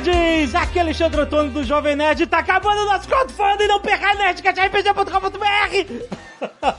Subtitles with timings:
[0.00, 0.54] Nerds!
[0.54, 2.24] Aqui é Alexandre Antônio do Jovem Nerd.
[2.26, 3.66] Tá acabando o nosso crowdfunding.
[3.66, 6.18] Não perca nerdcast.rpg.com.br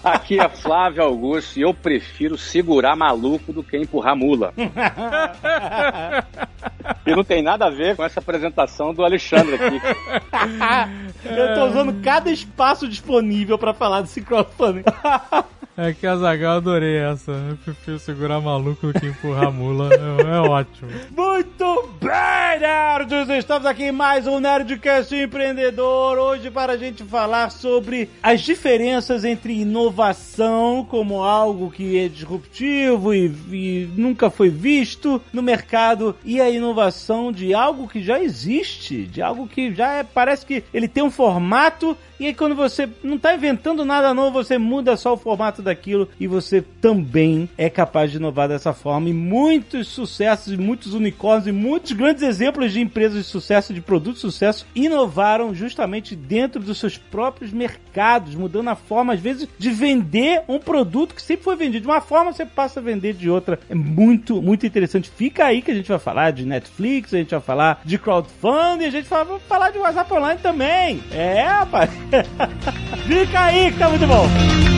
[0.03, 4.53] Aqui é Flávio Augusto e eu prefiro segurar maluco do que empurrar mula.
[7.05, 9.81] e não tem nada a ver com essa apresentação do Alexandre aqui.
[11.25, 14.83] Eu tô usando cada espaço disponível pra falar desse crowdfunding.
[15.81, 17.31] É que a Zagal adorei essa.
[17.31, 19.89] Eu prefiro segurar maluco do que empurrar mula.
[19.93, 20.91] É, é ótimo.
[21.09, 23.29] Muito bem, nerds!
[23.29, 26.17] Estamos aqui em mais um Nerdcast Empreendedor.
[26.17, 33.13] Hoje para a gente falar sobre as diferenças entre inovação como algo que é disruptivo
[33.13, 39.05] e, e nunca foi visto no mercado e a inovação de algo que já existe,
[39.05, 42.89] de algo que já é, parece que ele tem um formato e aí quando você
[43.03, 47.69] não está inventando nada novo, você muda só o formato daquilo e você também é
[47.69, 49.09] capaz de inovar dessa forma.
[49.09, 54.21] E muitos sucessos, muitos unicórnios e muitos grandes exemplos de empresas de sucesso, de produtos
[54.21, 59.69] de sucesso, inovaram justamente dentro dos seus próprios mercados, mudando a forma, às vezes, de
[59.69, 63.29] vender um produto que sempre foi vendido de uma forma, você passa a vender de
[63.29, 63.59] outra.
[63.69, 65.09] É muito, muito interessante.
[65.09, 68.85] Fica aí que a gente vai falar de Netflix, a gente vai falar de crowdfunding,
[68.85, 71.01] a gente vai falar de WhatsApp Online também.
[71.11, 71.89] É, rapaz.
[73.07, 74.68] Fica aí que tá muito bom.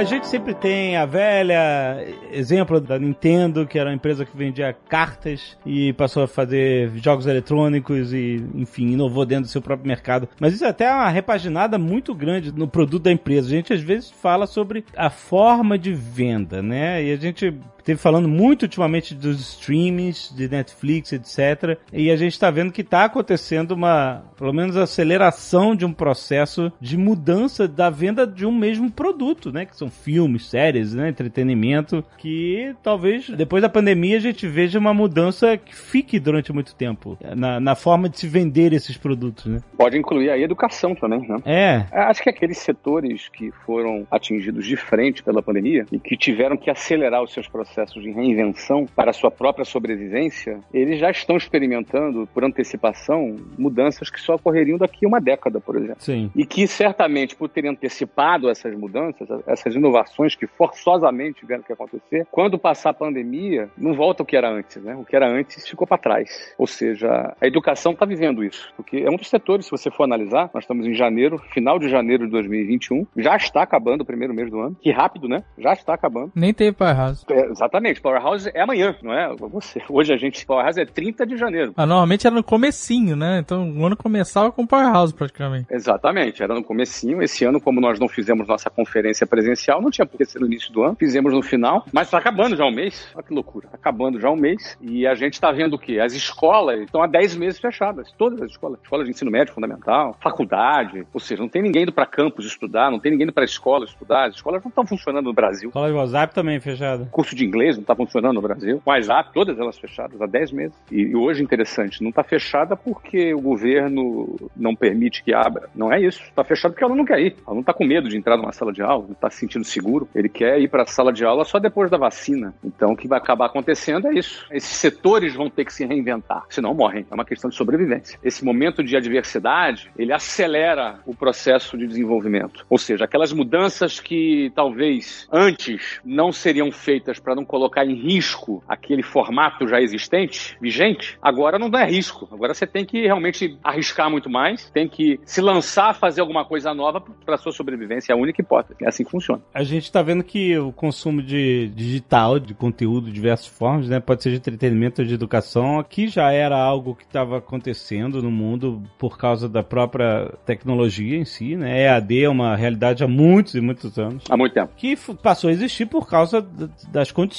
[0.00, 4.74] A gente sempre tem a velha exemplo da Nintendo, que era uma empresa que vendia
[4.88, 10.26] cartas e passou a fazer jogos eletrônicos e, enfim, inovou dentro do seu próprio mercado.
[10.40, 13.48] Mas isso é até uma repaginada muito grande no produto da empresa.
[13.48, 17.04] A gente às vezes fala sobre a forma de venda, né?
[17.04, 17.54] E a gente
[17.84, 21.78] teve falando muito ultimamente dos streams, de Netflix, etc.
[21.92, 26.72] E a gente está vendo que está acontecendo uma, pelo menos, aceleração de um processo
[26.80, 29.64] de mudança da venda de um mesmo produto, né?
[29.64, 31.08] Que são filmes, séries, né?
[31.08, 36.74] Entretenimento, que talvez depois da pandemia a gente veja uma mudança que fique durante muito
[36.74, 39.60] tempo na, na forma de se vender esses produtos, né?
[39.76, 41.36] Pode incluir a educação também, né?
[41.44, 41.86] É.
[41.92, 46.70] Acho que aqueles setores que foram atingidos de frente pela pandemia e que tiveram que
[46.70, 51.36] acelerar os seus processos processos de reinvenção para a sua própria sobrevivência, eles já estão
[51.36, 56.00] experimentando, por antecipação, mudanças que só ocorreriam daqui a uma década, por exemplo.
[56.00, 56.30] Sim.
[56.34, 62.26] E que certamente, por terem antecipado essas mudanças, essas inovações que forçosamente tiveram que acontecer,
[62.30, 64.96] quando passar a pandemia, não volta o que era antes, né?
[64.96, 66.54] O que era antes ficou para trás.
[66.58, 68.72] Ou seja, a educação está vivendo isso.
[68.76, 71.88] Porque é um dos setores, se você for analisar, nós estamos em janeiro, final de
[71.88, 74.76] janeiro de 2021, já está acabando o primeiro mês do ano.
[74.80, 75.44] Que rápido, né?
[75.58, 76.32] Já está acabando.
[76.34, 77.18] Nem teve para errado.
[77.30, 79.28] É, Exatamente, Powerhouse é amanhã, não é?
[79.36, 79.82] Você.
[79.86, 81.74] Hoje a gente, Powerhouse é 30 de janeiro.
[81.76, 83.38] Ah, normalmente era no comecinho, né?
[83.38, 85.66] Então o ano começava com Powerhouse praticamente.
[85.70, 87.22] Exatamente, era no comecinho.
[87.22, 90.46] Esse ano, como nós não fizemos nossa conferência presencial, não tinha por que ser no
[90.46, 93.06] início do ano, fizemos no final, mas tá acabando já um mês.
[93.14, 96.00] Olha que loucura, tá acabando já um mês e a gente tá vendo o quê?
[96.00, 98.80] As escolas estão há 10 meses fechadas, todas as escolas.
[98.82, 102.90] Escolas de ensino médio fundamental, faculdade, ou seja, não tem ninguém indo para campus estudar,
[102.90, 105.68] não tem ninguém indo para escola estudar, as escolas não estão funcionando no Brasil.
[105.68, 107.06] Escola de WhatsApp também fechada.
[107.10, 108.80] Curso de inglês não está funcionando no Brasil.
[108.84, 110.76] O WhatsApp, todas elas fechadas há 10 meses.
[110.90, 115.68] E, e hoje, interessante, não está fechada porque o governo não permite que abra.
[115.74, 116.22] Não é isso.
[116.22, 117.36] Está fechada porque ela não quer ir.
[117.46, 119.64] Ela não está com medo de entrar numa sala de aula, não está se sentindo
[119.64, 120.08] seguro.
[120.14, 122.54] Ele quer ir para a sala de aula só depois da vacina.
[122.64, 124.46] Então, o que vai acabar acontecendo é isso.
[124.50, 127.04] Esses setores vão ter que se reinventar, senão morrem.
[127.10, 128.18] É uma questão de sobrevivência.
[128.22, 132.64] Esse momento de adversidade, ele acelera o processo de desenvolvimento.
[132.68, 138.62] Ou seja, aquelas mudanças que talvez antes não seriam feitas para não colocar em risco
[138.68, 142.28] aquele formato já existente, vigente, agora não dá risco.
[142.30, 146.44] Agora você tem que realmente arriscar muito mais, tem que se lançar a fazer alguma
[146.44, 148.12] coisa nova para sua sobrevivência.
[148.12, 148.84] É a única hipótese.
[148.84, 149.42] É assim que funciona.
[149.52, 153.98] A gente está vendo que o consumo de digital, de conteúdo de diversas formas, né,
[154.00, 158.30] pode ser de entretenimento ou de educação, aqui já era algo que estava acontecendo no
[158.30, 161.84] mundo por causa da própria tecnologia em si, né?
[161.84, 164.24] EAD é uma realidade há muitos e muitos anos.
[164.28, 164.72] Há muito tempo.
[164.76, 166.46] Que passou a existir por causa
[166.90, 167.29] das condições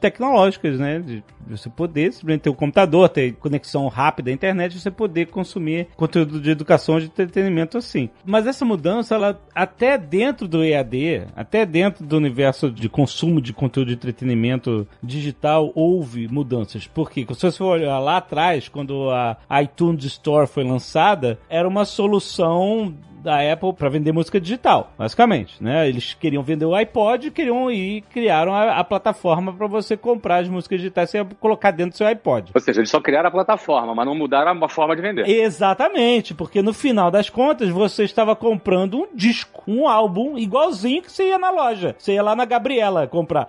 [0.00, 0.98] tecnológicas, né?
[0.98, 5.88] De você poder simplesmente ter um computador, ter conexão rápida à internet, você poder consumir
[5.96, 8.10] conteúdo de educação, de entretenimento assim.
[8.24, 13.52] Mas essa mudança, ela até dentro do EAD, até dentro do universo de consumo de
[13.52, 16.86] conteúdo de entretenimento digital, houve mudanças.
[16.86, 17.26] Por quê?
[17.34, 22.94] Se você olhar lá atrás, quando a iTunes Store foi lançada, era uma solução
[23.28, 25.86] da Apple para vender música digital, basicamente, né?
[25.86, 30.48] Eles queriam vender o iPod, queriam ir criaram a, a plataforma para você comprar as
[30.48, 32.52] músicas digitais e colocar dentro do seu iPod.
[32.54, 35.28] Ou seja, eles só criaram a plataforma, mas não mudaram a forma de vender.
[35.28, 41.12] Exatamente, porque no final das contas você estava comprando um disco, um álbum igualzinho que
[41.12, 41.94] você ia na loja.
[41.98, 43.48] Você ia lá na Gabriela comprar.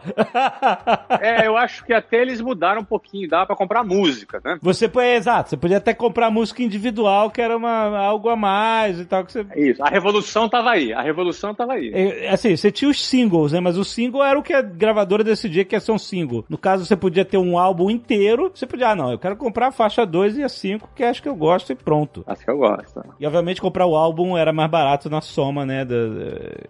[1.22, 4.58] é, eu acho que até eles mudaram um pouquinho, dava para comprar música, né?
[4.62, 9.00] Você é, exato, você podia até comprar música individual, que era uma, algo a mais
[9.00, 9.24] e tal.
[9.24, 9.46] Que você...
[9.56, 11.92] Isso, a revolução tava aí, a revolução tava aí.
[11.94, 13.60] É, assim, você tinha os singles, né?
[13.60, 16.46] Mas o single era o que a gravadora decidia que ia ser um single.
[16.50, 19.68] No caso, você podia ter um álbum inteiro, você podia, ah, não, eu quero comprar
[19.68, 22.24] a faixa 2 e a 5, que acho que eu gosto e pronto.
[22.28, 23.02] Acho que eu gosto.
[23.20, 25.86] E obviamente comprar o álbum era mais barato na soma, né?
[25.86, 25.96] Da,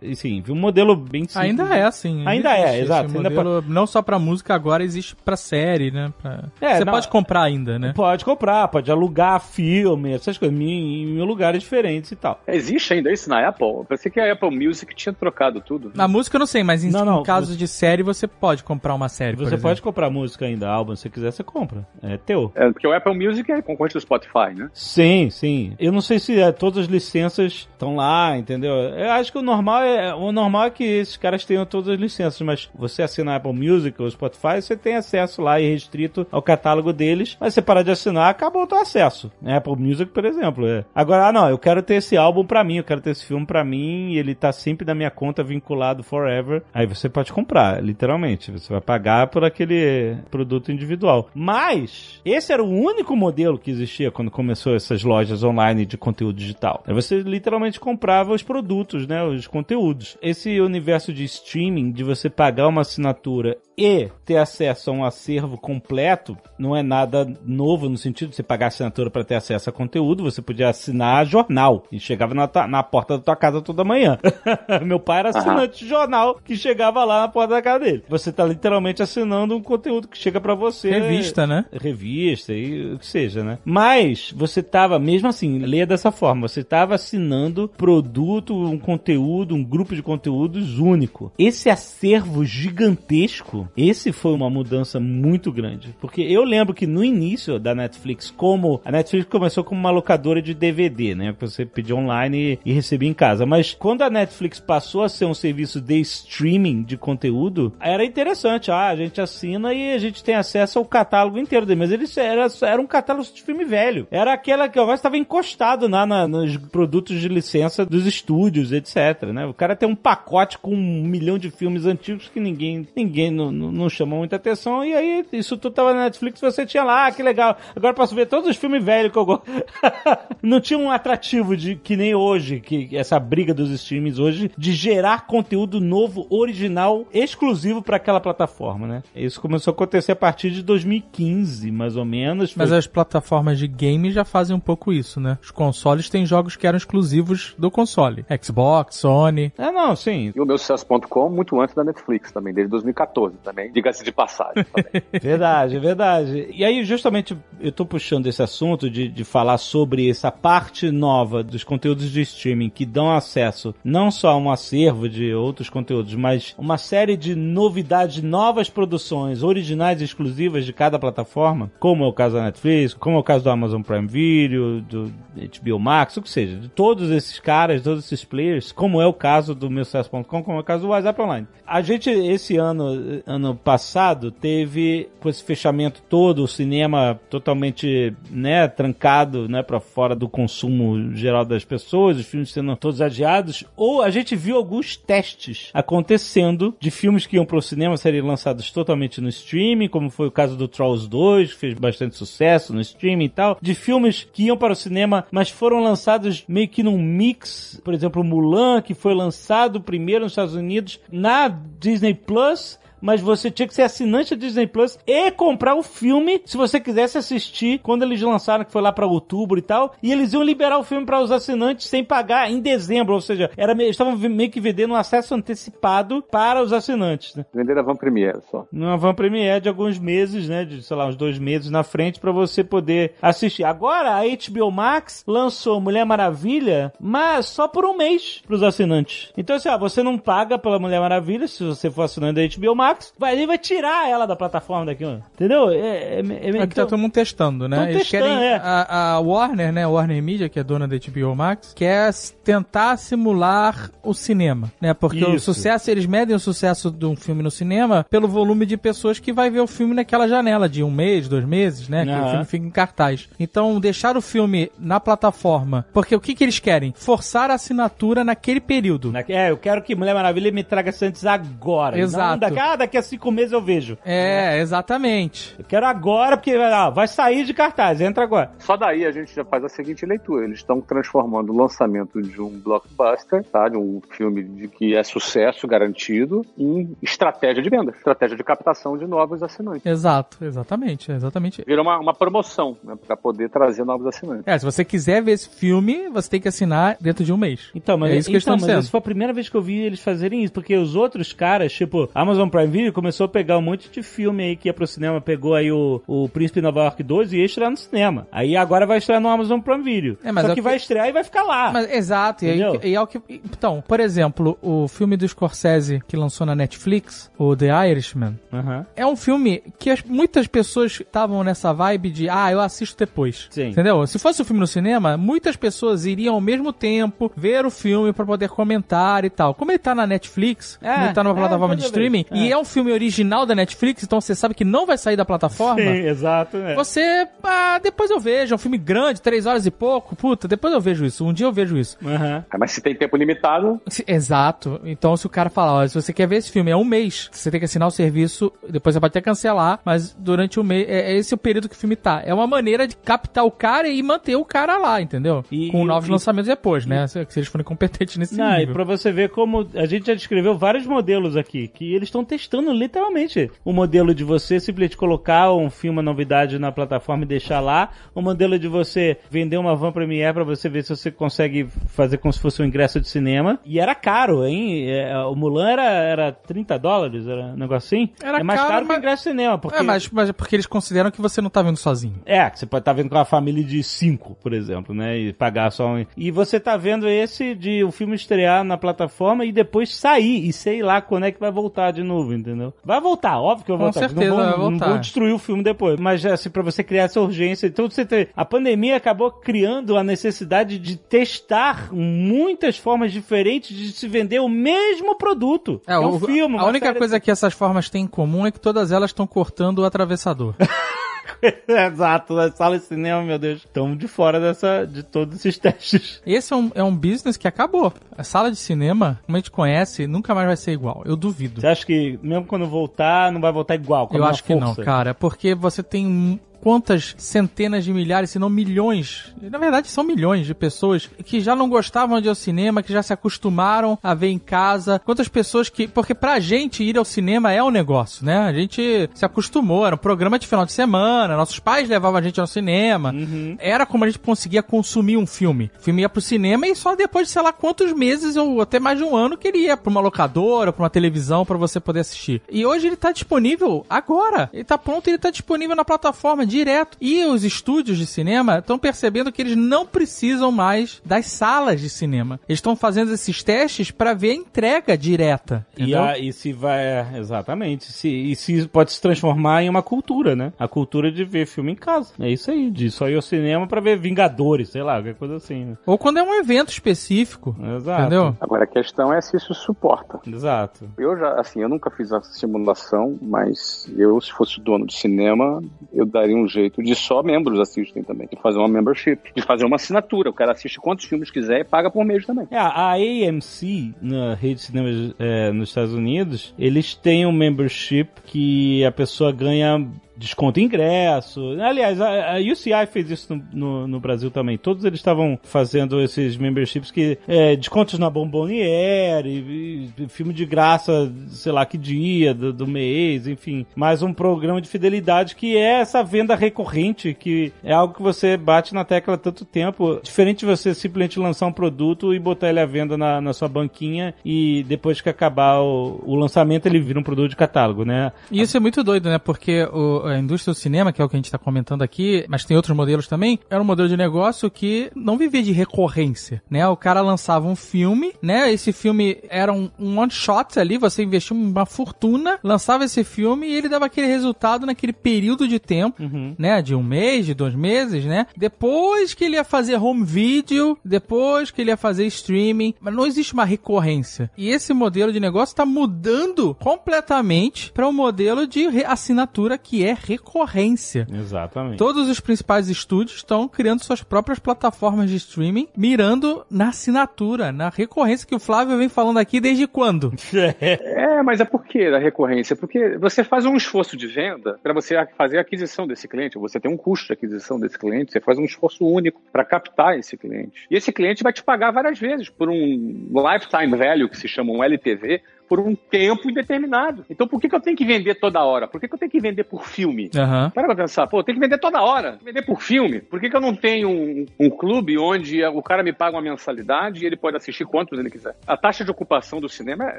[0.02, 1.36] enfim, um modelo bem simples.
[1.36, 2.26] Ainda é assim.
[2.26, 3.12] Ainda, ainda é, exato.
[3.12, 3.72] Modelo, pra...
[3.72, 6.12] Não só pra música, agora existe pra série, né?
[6.20, 6.44] Pra...
[6.60, 7.92] É, você não, pode comprar ainda, né?
[7.94, 12.40] Pode comprar, pode alugar filme, essas coisas, em, em lugares diferentes e tal.
[12.46, 13.66] Existe ainda isso na Apple?
[13.66, 15.92] Eu pensei que a Apple Music tinha trocado tudo.
[15.94, 17.58] Na música eu não sei, mas em, não, casos você...
[17.58, 19.36] de série você pode comprar uma série.
[19.36, 21.86] Você pode comprar música ainda, álbum, se você quiser, você compra.
[22.02, 22.52] É teu.
[22.54, 24.70] É, porque o Apple Music é concorrente do Spotify, né?
[24.72, 25.74] Sim, sim.
[25.78, 28.72] Eu não sei se é, todas as licenças estão lá, entendeu?
[28.72, 31.98] Eu acho que o normal é o normal é que esses caras tenham todas as
[31.98, 36.26] licenças, mas você assina a Apple Music ou Spotify, você tem acesso lá e restrito
[36.30, 39.30] ao catálogo deles, mas você parar de assinar, acabou o teu acesso.
[39.44, 40.66] Apple Music, por exemplo.
[40.66, 40.84] É.
[40.94, 43.46] Agora, ah, não, eu quero ter esse álbum pra mim, eu quero ter esse filme
[43.46, 46.62] pra mim, e ele tá sempre na minha conta vinculado forever.
[46.74, 48.50] Aí você pode comprar, literalmente.
[48.50, 51.30] Você vai pagar por aquele produto individual.
[51.34, 56.36] Mas, esse era o único modelo que existia quando começou essas lojas online de conteúdo
[56.36, 56.82] digital.
[56.86, 59.22] Você literalmente comprava os produtos, né?
[59.24, 60.18] Os conteúdos.
[60.20, 65.58] Esse universo de streaming, de você pagar uma assinatura e ter acesso a um acervo
[65.58, 69.72] completo, não é nada novo no sentido de você pagar assinatura para ter acesso a
[69.72, 70.24] conteúdo.
[70.24, 74.18] Você podia assinar jornal e chegava na, na porta da tua casa toda manhã.
[74.82, 78.04] Meu pai era assinante de jornal que chegava lá na porta da casa dele.
[78.08, 80.90] Você tá literalmente assinando um conteúdo que chega para você.
[80.90, 81.66] Revista, né?
[81.72, 83.58] Revista e o que seja, né?
[83.64, 89.64] Mas você tava, mesmo assim, leia dessa forma, você tava assinando produto, um conteúdo, um
[89.64, 91.32] grupo de conteúdos único.
[91.38, 95.94] Esse acervo gigantesco, esse foi uma mudança muito grande.
[96.00, 100.42] Porque eu lembro que no início da Netflix, como a Netflix começou como uma locadora
[100.42, 101.32] de DVD, né?
[101.32, 103.46] Que você pedia online e, e recebia em casa.
[103.46, 108.70] Mas quando a Netflix passou a ser um serviço de streaming de conteúdo, era interessante.
[108.70, 111.80] Ah, a gente assina e a gente tem acesso ao catálogo inteiro dele.
[111.80, 114.06] Mas eles era, era um catálogo de filme velho.
[114.10, 119.22] Era aquela que eu estava encostado lá na, nos produtos de licença dos estúdios, etc.
[119.32, 119.46] Né?
[119.46, 123.50] O cara tem um pacote com um milhão de filmes antigos que ninguém, ninguém não,
[123.56, 124.84] não, chamou muita atenção.
[124.84, 127.56] E aí, isso tudo tava na Netflix, você tinha lá, ah, que legal.
[127.74, 129.44] Agora posso ver todos os filmes velhos que eu gosto.
[130.42, 134.72] não tinha um atrativo de que nem hoje, que essa briga dos streams hoje, de
[134.72, 139.02] gerar conteúdo novo, original, exclusivo para aquela plataforma, né?
[139.14, 142.52] Isso começou a acontecer a partir de 2015, mais ou menos.
[142.52, 142.62] Foi...
[142.62, 145.38] Mas as plataformas de game já fazem um pouco isso, né?
[145.42, 148.24] Os consoles têm jogos que eram exclusivos do console.
[148.42, 149.52] Xbox, Sony.
[149.56, 150.32] É, não, sim.
[150.34, 153.70] E o meu sucesso.com muito antes da Netflix também, desde 2014 também.
[153.70, 155.02] Diga-se de passagem também.
[155.22, 156.48] verdade, verdade.
[156.52, 161.44] E aí, justamente, eu tô puxando esse assunto de, de falar sobre essa parte nova
[161.44, 166.14] dos conteúdos de streaming que dão acesso não só a um acervo de outros conteúdos,
[166.14, 172.08] mas uma série de novidades, novas produções originais e exclusivas de cada plataforma, como é
[172.08, 176.16] o caso da Netflix, como é o caso do Amazon Prime Video, do HBO Max,
[176.16, 179.70] o que seja, de todos esses caras, todos esses players, como é o caso do
[179.70, 181.46] meu sucesso.com, como é o caso do WhatsApp Online.
[181.66, 188.66] A gente, esse ano, ano passado, teve com esse fechamento todo, o cinema totalmente, né,
[188.68, 194.02] trancado, né, para fora do consumo geral das pessoas, os filmes sendo todos adiados, ou
[194.02, 199.20] a gente viu alguns testes acontecendo de filmes que iam pro cinema serem lançados totalmente
[199.20, 203.24] no streaming, como foi o caso do Trolls 2, que fez bastante sucesso no streaming
[203.24, 206.98] e tal, de filmes que iam para o cinema, mas foram lançados meio que num
[206.98, 213.20] mix, por exemplo, Mulan, que foi lançado primeiro nos Estados Unidos na Disney Plus mas
[213.20, 217.16] você tinha que ser assinante da Disney Plus e comprar o filme se você quisesse
[217.16, 219.94] assistir quando eles lançaram, que foi lá para outubro e tal.
[220.02, 223.48] E eles iam liberar o filme para os assinantes sem pagar em dezembro, ou seja,
[223.56, 227.36] era estavam meio que vendendo um acesso antecipado para os assinantes.
[227.36, 227.46] Né?
[227.54, 228.66] Vender a Van Premiere só.
[228.72, 230.64] Uma Van Premiere de alguns meses, né?
[230.64, 233.62] De, sei lá, uns dois meses na frente para você poder assistir.
[233.62, 239.32] Agora a HBO Max lançou Mulher Maravilha, mas só por um mês para os assinantes.
[239.36, 242.74] Então, assim, ó, você não paga pela Mulher Maravilha se você for assinante da HBO
[242.74, 245.70] Max Vai, ele vai tirar ela da plataforma daqui, entendeu?
[245.70, 247.76] É, é, é, É que tá todo mundo testando, né?
[247.76, 248.44] Tão Eles testando, querem.
[248.44, 248.56] é.
[248.56, 249.86] A, a Warner, né?
[249.86, 252.12] Warner Media, que é dona da HBO Max, quer
[252.44, 254.94] tentar simular o cinema, né?
[254.94, 255.52] Porque o Isso.
[255.52, 259.32] sucesso, eles medem o sucesso de um filme no cinema pelo volume de pessoas que
[259.32, 262.04] vai ver o filme naquela janela de um mês, dois meses, né?
[262.04, 263.28] Que o filme fica em cartaz.
[263.38, 265.86] Então, deixar o filme na plataforma.
[265.92, 266.92] Porque o que, que eles querem?
[266.96, 269.12] Forçar a assinatura naquele período.
[269.28, 271.98] É, eu quero que Mulher Maravilha me traga Santos agora.
[271.98, 272.32] Exato.
[272.32, 273.98] Não, daqui, ah, daqui a cinco meses eu vejo.
[274.04, 275.54] É, exatamente.
[275.58, 278.52] Eu quero agora, porque ah, vai sair de cartaz, entra agora.
[278.58, 280.44] Só daí a gente já faz a seguinte leitura.
[280.44, 283.68] Eles estão transformando o lançamento de um blockbuster, tá?
[283.68, 288.96] de um filme de que é sucesso garantido, em estratégia de venda, estratégia de captação
[288.96, 289.84] de novos assinantes.
[289.84, 291.64] Exato, exatamente, exatamente.
[291.66, 294.46] Vira uma, uma promoção né, para poder trazer novos assinantes.
[294.46, 297.70] É, se você quiser ver esse filme, você tem que assinar dentro de um mês.
[297.74, 298.78] Então, mas, é isso que eles então, estão mas dizendo.
[298.80, 301.72] essa foi a primeira vez que eu vi eles fazerem isso, porque os outros caras,
[301.72, 304.86] tipo, Amazon Prime Video começou a pegar um monte de filme aí que ia pro
[304.86, 308.26] cinema, pegou aí o, o Príncipe Nova York 2 e ia estrear no cinema.
[308.32, 310.18] Aí agora vai estrear no Amazon Prime Video.
[310.24, 311.72] É, mas Só é que o vai que- estrear e vai ficar lá.
[311.72, 313.20] Mas, exato, e, aí, e é o que.
[313.28, 318.86] Então, por exemplo, o filme do Scorsese que lançou na Netflix, o The Irishman, Aham.
[318.94, 323.46] é um filme que as- muitas pessoas estavam nessa vibe de, ah, eu assisto depois.
[323.50, 323.68] Sim.
[323.68, 324.06] Entendeu?
[324.06, 328.12] Se fosse o filme no cinema, muitas pessoas iriam ao mesmo tempo ver o filme
[328.12, 329.54] pra poder comentar e tal.
[329.54, 332.60] Como ele tá na Netflix, É, ele tá numa é, plataforma de streaming, e É.
[332.60, 335.80] um filme original da Netflix, então você sabe que não vai sair da plataforma.
[335.80, 336.56] Sim, exato.
[336.56, 336.74] é.
[336.74, 340.72] Você, ah, depois eu vejo, é um filme grande, três horas e pouco, puta, depois
[340.72, 341.96] eu vejo isso, um dia eu vejo isso.
[342.04, 344.80] Ah, Mas se tem tempo limitado, Se- Exato.
[344.84, 347.28] Então, se o cara falar, ó, se você quer ver esse filme, é um mês.
[347.32, 350.88] Você tem que assinar o serviço, depois você pode até cancelar, mas durante o mês,
[350.88, 352.22] é, é esse o período que o filme tá.
[352.24, 355.44] É uma maneira de captar o cara e manter o cara lá, entendeu?
[355.50, 357.06] E- Com e- novos e- lançamentos depois, né?
[357.06, 358.74] Se, se eles forem competentes nesse Não, e nível.
[358.74, 362.45] pra você ver como a gente já descreveu vários modelos aqui, que eles estão testando
[362.52, 367.60] literalmente o modelo de você simplesmente colocar um filme, uma novidade na plataforma e deixar
[367.60, 371.66] lá, o modelo de você vender uma van Premiere pra você ver se você consegue
[371.88, 373.58] fazer como se fosse um ingresso de cinema.
[373.64, 374.90] E era caro, hein?
[374.90, 378.10] É, o Mulan era, era 30 dólares, era um negócio assim.
[378.22, 379.78] Era é mais caro, caro, que o mas- ingresso de cinema, porque...
[379.78, 382.20] É, mas, mas é porque eles consideram que você não tá vendo sozinho.
[382.26, 385.18] É, que você pode estar vendo com uma família de cinco, por exemplo, né?
[385.18, 386.06] E pagar só um.
[386.16, 390.46] E você tá vendo esse de o filme estrear na plataforma e depois sair.
[390.46, 392.72] E sei lá quando é que vai voltar de novo, entendeu?
[392.84, 394.00] Vai voltar, óbvio que vai Com voltar.
[394.08, 394.88] certeza não vão, vai Não voltar.
[394.88, 395.98] vão destruir o filme depois.
[395.98, 397.66] Mas assim, pra você criar essa urgência.
[397.66, 398.28] Então você tem.
[398.36, 404.48] A pandemia acabou criando a necessidade de testar muitas formas diferentes de se vender o
[404.48, 405.80] mesmo produto.
[405.86, 406.58] É, um o- filme.
[406.58, 409.80] a única coisa que essas formas têm em comum é que todas elas estão cortando
[409.80, 410.54] o atravessador.
[411.68, 413.58] Exato, na sala de cinema, meu Deus.
[413.58, 416.20] Estamos de fora dessa, de todos esses testes.
[416.26, 417.92] Esse é um, é um business que acabou.
[418.16, 421.02] A sala de cinema, como a gente conhece, nunca mais vai ser igual.
[421.04, 421.60] Eu duvido.
[421.60, 424.08] Você acha que mesmo quando voltar, não vai voltar igual?
[424.12, 424.82] a Eu acho que não, força?
[424.84, 425.14] cara.
[425.14, 430.48] Porque você tem um- quantas centenas de milhares, se não milhões, na verdade são milhões
[430.48, 434.14] de pessoas que já não gostavam de ir ao cinema, que já se acostumaram a
[434.14, 435.00] ver em casa.
[435.04, 435.86] Quantas pessoas que.
[435.86, 438.38] Porque pra gente ir ao cinema é um negócio, né?
[438.38, 442.22] A gente se acostumou, era um programa de final de semana, nossos pais levavam a
[442.22, 443.14] gente ao cinema.
[443.60, 445.70] Era como a gente conseguia consumir um filme.
[445.78, 448.80] O filme ia pro cinema e só depois de sei lá quantos meses ou até
[448.80, 451.78] mais de um ano que ele ia pra uma locadora, pra uma televisão pra você
[451.78, 452.42] poder assistir.
[452.50, 454.50] E hoje ele tá disponível agora.
[454.52, 456.96] Ele tá pronto, ele tá disponível na plataforma direto.
[457.00, 461.88] E os estúdios de cinema estão percebendo que eles não precisam mais das salas de
[461.88, 462.40] cinema.
[462.48, 465.66] Eles estão fazendo esses testes pra ver a entrega direta.
[465.76, 466.78] E, a- e se vai.
[466.84, 467.92] é, Exatamente.
[467.92, 470.52] Se, e se pode se transformar em uma cultura, né?
[470.58, 472.12] A cultura de ver filme em casa.
[472.18, 472.70] É isso aí.
[472.70, 475.76] De só ir ao cinema pra ver Vingadores, sei lá, qualquer coisa assim, né?
[475.86, 477.54] Ou quando é um evento específico.
[477.76, 478.00] Exato.
[478.02, 478.36] Entendeu?
[478.40, 480.20] agora a questão é se isso suporta.
[480.26, 480.88] Exato.
[480.98, 485.62] Eu já, assim, eu nunca fiz a simulação, mas eu, se fosse dono de cinema,
[485.92, 489.64] eu daria um jeito de só membros assistem também, de fazer uma membership, de fazer
[489.64, 490.30] uma assinatura.
[490.30, 492.46] O cara assiste quantos filmes quiser e paga por mês também.
[492.50, 498.08] É, a AMC, na rede de cinemas é, nos Estados Unidos, eles têm um membership
[498.24, 501.56] que a pessoa ganha desconto ingresso.
[501.60, 504.56] Aliás, a, a UCI fez isso no, no, no Brasil também.
[504.56, 511.52] Todos eles estavam fazendo esses memberships que é, descontos na Bomboniere, filme de graça, sei
[511.52, 513.66] lá que dia do, do mês, enfim.
[513.74, 518.36] Mais um programa de fidelidade que é essa venda recorrente, que é algo que você
[518.36, 520.00] bate na tecla há tanto tempo.
[520.02, 523.48] Diferente de você simplesmente lançar um produto e botar ele à venda na, na sua
[523.48, 528.12] banquinha e depois que acabar o, o lançamento ele vira um produto de catálogo, né?
[528.30, 529.18] E isso é muito doido, né?
[529.18, 532.24] Porque o, a indústria do cinema, que é o que a gente está comentando aqui,
[532.28, 536.42] mas tem outros modelos também, era um modelo de negócio que não vivia de recorrência,
[536.50, 536.66] né?
[536.68, 538.52] O cara lançava um filme, né?
[538.52, 543.46] Esse filme era um, um one shot ali, você investia uma fortuna, lançava esse filme
[543.46, 546.34] e ele dava aquele resultado naquele período de tempo, Uhum.
[546.38, 546.60] né?
[546.62, 548.26] De um mês, de dois meses, né?
[548.36, 553.06] Depois que ele ia fazer home video, depois que ele ia fazer streaming, mas não
[553.06, 554.30] existe uma recorrência.
[554.36, 559.95] E esse modelo de negócio está mudando completamente para um modelo de assinatura que é
[559.96, 561.06] recorrência.
[561.12, 561.78] Exatamente.
[561.78, 567.68] Todos os principais estúdios estão criando suas próprias plataformas de streaming, mirando na assinatura, na
[567.68, 570.12] recorrência que o Flávio vem falando aqui desde quando?
[570.36, 572.54] É, mas é por que da recorrência?
[572.54, 576.60] Porque você faz um esforço de venda para você fazer a aquisição desse cliente, você
[576.60, 580.16] tem um custo de aquisição desse cliente, você faz um esforço único para captar esse
[580.16, 580.66] cliente.
[580.70, 584.52] E esse cliente vai te pagar várias vezes por um lifetime value, que se chama
[584.52, 587.04] um LTV, por um tempo indeterminado.
[587.08, 588.66] Então por que, que eu tenho que vender toda hora?
[588.66, 590.10] Por que, que eu tenho que vender por filme?
[590.16, 590.50] Aham.
[590.50, 593.00] Para pra pensar, pô, tem que vender toda hora, vender por filme.
[593.00, 596.22] Por que, que eu não tenho um, um clube onde o cara me paga uma
[596.22, 598.34] mensalidade e ele pode assistir quantos ele quiser?
[598.46, 599.98] A taxa de ocupação do cinema é-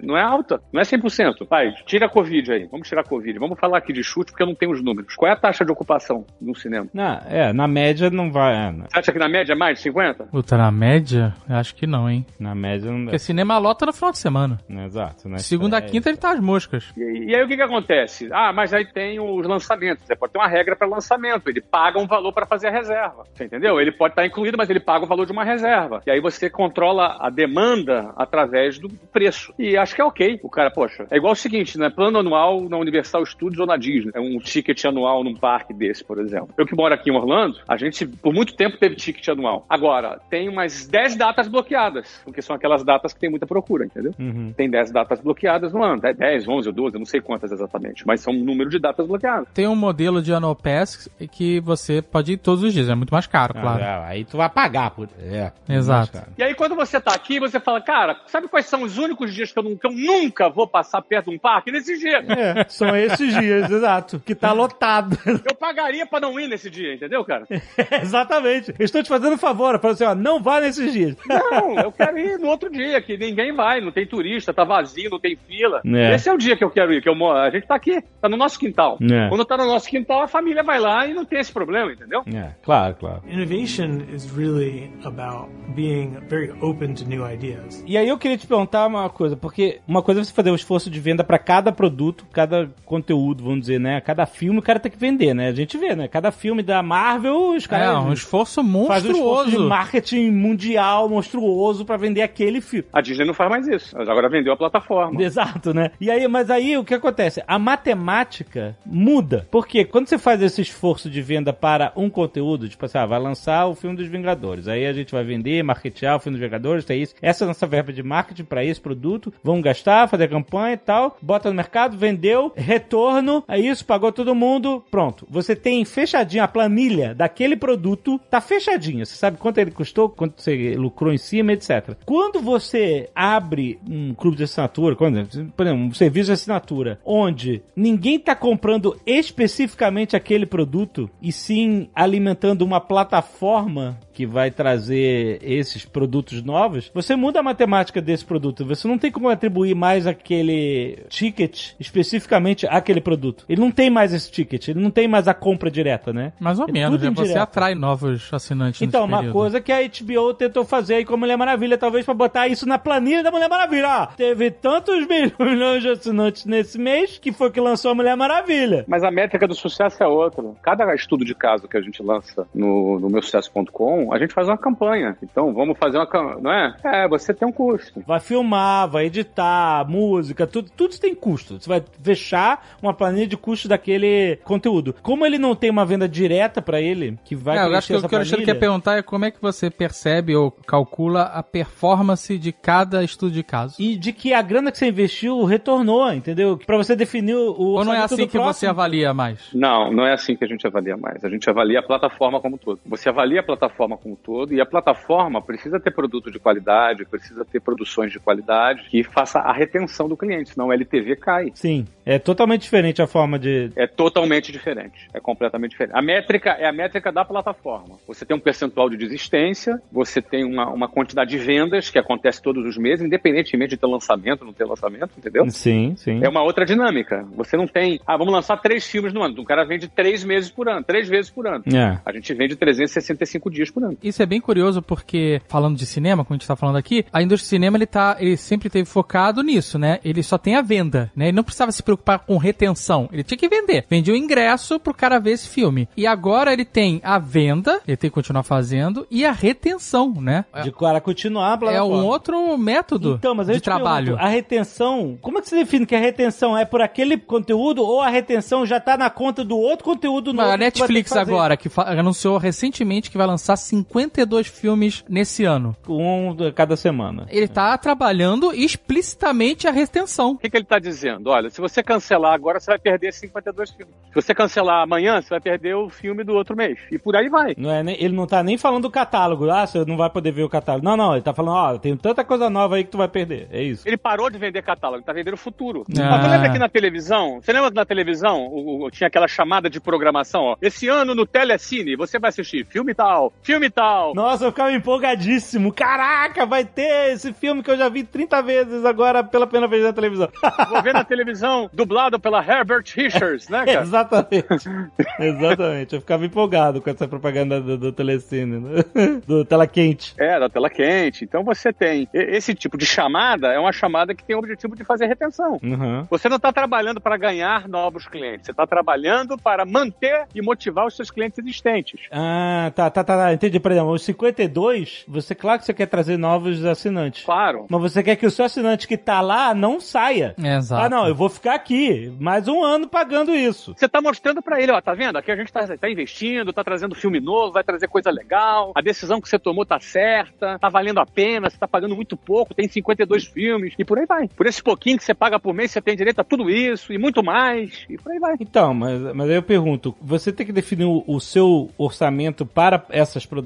[0.01, 1.45] não é alta, não é 100%.
[1.47, 3.37] Pai, tira a Covid aí, vamos tirar a Covid.
[3.39, 5.15] Vamos falar aqui de chute porque eu não tenho os números.
[5.15, 6.87] Qual é a taxa de ocupação no cinema?
[6.93, 8.55] Não, é, na média não vai.
[8.55, 10.25] é, na- Você acha que na média é mais de 50?
[10.25, 11.33] Puta, na média?
[11.49, 12.25] Eu acho que não, hein?
[12.39, 13.05] Na média não dá.
[13.05, 14.59] Porque cinema lota no final de semana.
[14.69, 15.37] Exato, né?
[15.39, 16.91] Segunda a É, quinta ele tá as moscas.
[16.97, 18.29] E, e aí o que, que acontece?
[18.31, 19.76] Ah, mas aí tem os lançamentos.
[19.77, 21.49] Você pode ter uma regra para lançamento.
[21.49, 23.23] Ele paga um valor para fazer a reserva.
[23.33, 23.79] Você entendeu?
[23.79, 26.01] Ele pode estar incluído, mas ele paga o valor de uma reserva.
[26.05, 29.53] E aí você controla a demanda através do preço.
[29.57, 30.39] E acho que é ok.
[30.43, 31.89] O cara, poxa, é igual o seguinte, né?
[31.89, 34.11] Plano anual na Universal Studios ou na Disney.
[34.13, 36.49] É um ticket anual num parque desse, por exemplo.
[36.57, 39.65] Eu que moro aqui em Orlando, a gente por muito tempo teve ticket anual.
[39.69, 44.13] Agora, tem umas 10 datas bloqueadas, porque são aquelas datas que tem muita procura, entendeu?
[44.19, 44.53] Uhum.
[44.55, 48.05] Tem 10 datas bloqueadas no ano, 10, 11 ou 12, eu não sei quantas exatamente,
[48.05, 49.47] mas são um número de datas bloqueadas.
[49.53, 53.11] Tem um modelo de Annual Pass que você pode ir todos os dias, é muito
[53.11, 53.83] mais caro, claro.
[53.83, 55.07] Ah, aí tu vai pagar por.
[55.21, 55.51] É.
[55.69, 56.19] Exato.
[56.37, 59.51] E aí quando você tá aqui, você fala, cara, sabe quais são os únicos dias
[59.51, 61.71] que eu, não- que eu nunca vou passar perto de um parque?
[61.71, 62.27] Nesses dias.
[62.29, 64.19] É, são esses dias, exato.
[64.19, 65.17] Que tá lotado.
[65.25, 67.45] Eu pagaria pra não ir nesse dia, entendeu, cara?
[68.01, 68.73] Exatamente.
[68.77, 71.15] Eu Estou te fazendo um favor, falando assim, ó, não vá nesses dias.
[71.27, 75.09] Não, eu quero ir no outro dia, que ninguém vai, não tem turista, tá vazio,
[75.09, 75.81] não tem fila.
[75.85, 76.15] É.
[76.15, 77.37] Esse é o dia que eu quero ir, que eu moro.
[77.37, 78.97] A gente tá aqui, tá no nosso quintal.
[79.01, 79.27] É.
[79.29, 82.21] Quando tá no nosso quintal, a família vai lá e não tem esse problema, entendeu?
[82.33, 83.21] É, claro, claro.
[83.27, 87.83] Innovation is really about being very open to new ideas.
[87.85, 90.55] E aí eu queria te perguntar uma coisa, porque uma coisa é você fazer o
[90.55, 94.01] esforço de venda pra cada produto, cada conteúdo, vamos dizer, né?
[94.01, 95.47] Cada filme o cara tem que vender, né?
[95.49, 96.07] A gente vê, né?
[96.07, 99.69] Cada filme da Marvel, os É, caras um esforço fazem um esforço de monstruoso.
[99.69, 102.85] marketing mundial monstruoso pra vender aquele filme.
[102.93, 103.95] A Disney não faz mais isso.
[103.97, 105.21] Ela agora vendeu a plataforma.
[105.21, 105.91] Exato, né?
[105.99, 107.43] E aí, mas aí o que acontece?
[107.47, 109.46] A matemática muda.
[109.49, 113.19] Porque quando você faz esse esforço de venda para um conteúdo, tipo assim, ah, vai
[113.19, 114.67] lançar o filme dos Vingadores.
[114.67, 117.15] Aí a gente vai vender, marketear o filme dos Vingadores, tem isso.
[117.21, 119.33] Essa é a nossa verba de marketing para esse produto.
[119.43, 121.17] Vamos gastar, fazer campanha e tal.
[121.21, 125.27] Bota no mercado, vendeu, retorno, é isso, pagou todo mundo, pronto.
[125.29, 129.05] Você tem fechadinha a planilha daquele produto, tá fechadinha.
[129.05, 131.95] Você sabe quanto ele custou, quanto você lucrou em cima, etc.
[132.05, 137.61] Quando você abre um clube de assinatura, quando, por exemplo, um serviço de assinatura, onde
[137.75, 145.85] ninguém tá comprando especificamente aquele produto, e sim alimentando uma plataforma que vai trazer esses
[145.85, 148.65] produtos novos, você muda a matemática desse produto.
[148.65, 153.45] Você não tem como atribuir mais aquele ticket especificamente àquele produto.
[153.47, 156.33] Ele não tem mais esse ticket, ele não tem mais a compra direta, né?
[156.39, 157.11] Mais ou É menos, né?
[157.11, 159.33] Você atrai novos assinantes Então, nesse uma período.
[159.33, 162.65] coisa que a HBO tentou fazer aí com a Mulher Maravilha, talvez pra botar isso
[162.67, 163.87] na planilha da Mulher Maravilha.
[163.87, 165.05] Ó, teve tantos
[165.39, 168.83] milhões de assinantes nesse mês que foi que lançou a Mulher Maravilha.
[168.87, 170.43] Mas a métrica do sucesso é outra.
[170.63, 174.57] Cada estudo de caso que a gente lança no, no meusucesso.com, a gente faz uma
[174.57, 175.15] campanha.
[175.21, 176.75] Então, vamos fazer uma campanha, não é?
[176.83, 178.03] É, você tem um custo.
[178.05, 181.59] Vai filmar, vai editar, música, tudo, tudo isso tem custo.
[181.59, 184.95] Você vai fechar uma planilha de custo daquele conteúdo.
[185.01, 187.95] Como ele não tem uma venda direta pra ele, que vai É, eu acho que
[187.95, 191.43] o que o Alexandre quer perguntar é como é que você percebe ou calcula a
[191.43, 193.75] performance de cada estudo de caso.
[193.79, 196.57] E de que a grana que você investiu retornou, entendeu?
[196.57, 198.69] Pra você definir o Ou não é assim que você próximo.
[198.69, 199.49] avalia mais?
[199.53, 201.23] Não, não é assim que a gente avalia mais.
[201.23, 202.79] A gente avalia a plataforma como um todo.
[202.85, 206.39] Você avalia a plataforma plataforma como um todo, e a plataforma precisa ter produto de
[206.39, 211.15] qualidade, precisa ter produções de qualidade que faça a retenção do cliente, senão o LTV
[211.17, 211.51] cai.
[211.53, 213.71] Sim, é totalmente diferente a forma de.
[213.75, 215.07] É totalmente diferente.
[215.13, 215.95] É completamente diferente.
[215.95, 217.97] A métrica é a métrica da plataforma.
[218.07, 222.41] Você tem um percentual de desistência, você tem uma, uma quantidade de vendas que acontece
[222.41, 225.49] todos os meses, independentemente de ter lançamento ou não ter lançamento, entendeu?
[225.49, 226.23] Sim, sim.
[226.23, 227.25] É uma outra dinâmica.
[227.35, 229.41] Você não tem, ah, vamos lançar três filmes no ano.
[229.41, 231.63] O cara vende três meses por ano, três vezes por ano.
[231.73, 231.99] É.
[232.05, 233.86] A gente vende 365 dias por ano.
[234.01, 237.21] Isso é bem curioso porque, falando de cinema, como a gente tá falando aqui, a
[237.21, 239.99] indústria de cinema, ele tá, ele sempre teve focado nisso, né?
[240.03, 241.25] Ele só tem a venda, né?
[241.27, 243.09] Ele não precisava se preocupar com retenção.
[243.11, 243.85] Ele tinha que vender.
[243.89, 245.87] Vendia o ingresso pro cara ver esse filme.
[245.95, 250.45] E agora ele tem a venda, ele tem que continuar fazendo, e a retenção, né?
[250.63, 251.95] De cara continuar a É plataforma.
[251.97, 254.05] um outro método Então, mas de trabalho.
[254.15, 257.83] pergunto, a retenção, como é que você define que a retenção é por aquele conteúdo
[257.83, 260.49] ou a retenção já tá na conta do outro conteúdo novo?
[260.49, 265.75] A Netflix que agora, que anunciou recentemente que vai lançar 52 filmes nesse ano.
[265.87, 267.25] Um de cada semana.
[267.29, 270.31] Ele tá trabalhando explicitamente a retenção.
[270.31, 271.29] O que, que ele está dizendo?
[271.29, 273.93] Olha, se você cancelar agora, você vai perder 52 filmes.
[274.09, 276.79] Se você cancelar amanhã, você vai perder o filme do outro mês.
[276.91, 277.53] E por aí vai.
[277.57, 279.49] Não é, ele não tá nem falando do catálogo.
[279.49, 280.85] Ah, você não vai poder ver o catálogo.
[280.85, 283.47] Não, não, ele tá falando, ó, tem tanta coisa nova aí que tu vai perder.
[283.51, 283.87] É isso.
[283.87, 285.83] Ele parou de vender catálogo, ele tá vendendo o futuro.
[285.97, 286.09] Ah.
[286.11, 289.27] Mas você lembra que na televisão, você lembra que na televisão o- o- tinha aquela
[289.27, 294.13] chamada de programação, ó, esse ano no Telecine, você vai assistir filme tal, filme tal.
[294.13, 295.73] Nossa, eu ficava empolgadíssimo.
[295.73, 299.83] Caraca, vai ter esse filme que eu já vi 30 vezes agora pela primeira vez
[299.83, 300.29] na televisão.
[300.69, 303.81] Vou ver na televisão, dublado pela Herbert Richards, né, cara?
[303.81, 304.69] Exatamente.
[305.19, 305.95] Exatamente.
[305.95, 308.83] Eu ficava empolgado com essa propaganda do, do Telecine, né?
[309.25, 310.13] do Tela Quente.
[310.17, 311.23] É, da tela quente.
[311.23, 312.07] Então você tem.
[312.13, 315.59] Esse tipo de chamada é uma chamada que tem o objetivo de fazer retenção.
[315.63, 316.05] Uhum.
[316.09, 320.85] Você não está trabalhando para ganhar novos clientes, você está trabalhando para manter e motivar
[320.85, 322.01] os seus clientes existentes.
[322.11, 323.33] Ah, tá, tá, tá, tá.
[323.33, 323.46] Entendi.
[323.59, 327.23] Por exemplo, os 52, você, claro que você quer trazer novos assinantes.
[327.23, 327.65] Claro.
[327.69, 330.35] Mas você quer que o seu assinante que tá lá não saia.
[330.37, 330.83] Exato.
[330.83, 333.73] Ah, não, eu vou ficar aqui mais um ano pagando isso.
[333.75, 335.17] Você está mostrando para ele, ó, tá vendo?
[335.17, 339.21] Aqui a gente está investindo, está trazendo filme novo, vai trazer coisa legal, a decisão
[339.21, 342.67] que você tomou tá certa, tá valendo a pena, você tá pagando muito pouco, tem
[342.67, 344.27] 52 filmes, e por aí vai.
[344.27, 346.97] Por esse pouquinho que você paga por mês, você tem direito a tudo isso, e
[346.97, 348.35] muito mais, e por aí vai.
[348.39, 352.83] Então, mas, mas aí eu pergunto, você tem que definir o, o seu orçamento para
[352.89, 353.36] essas produções,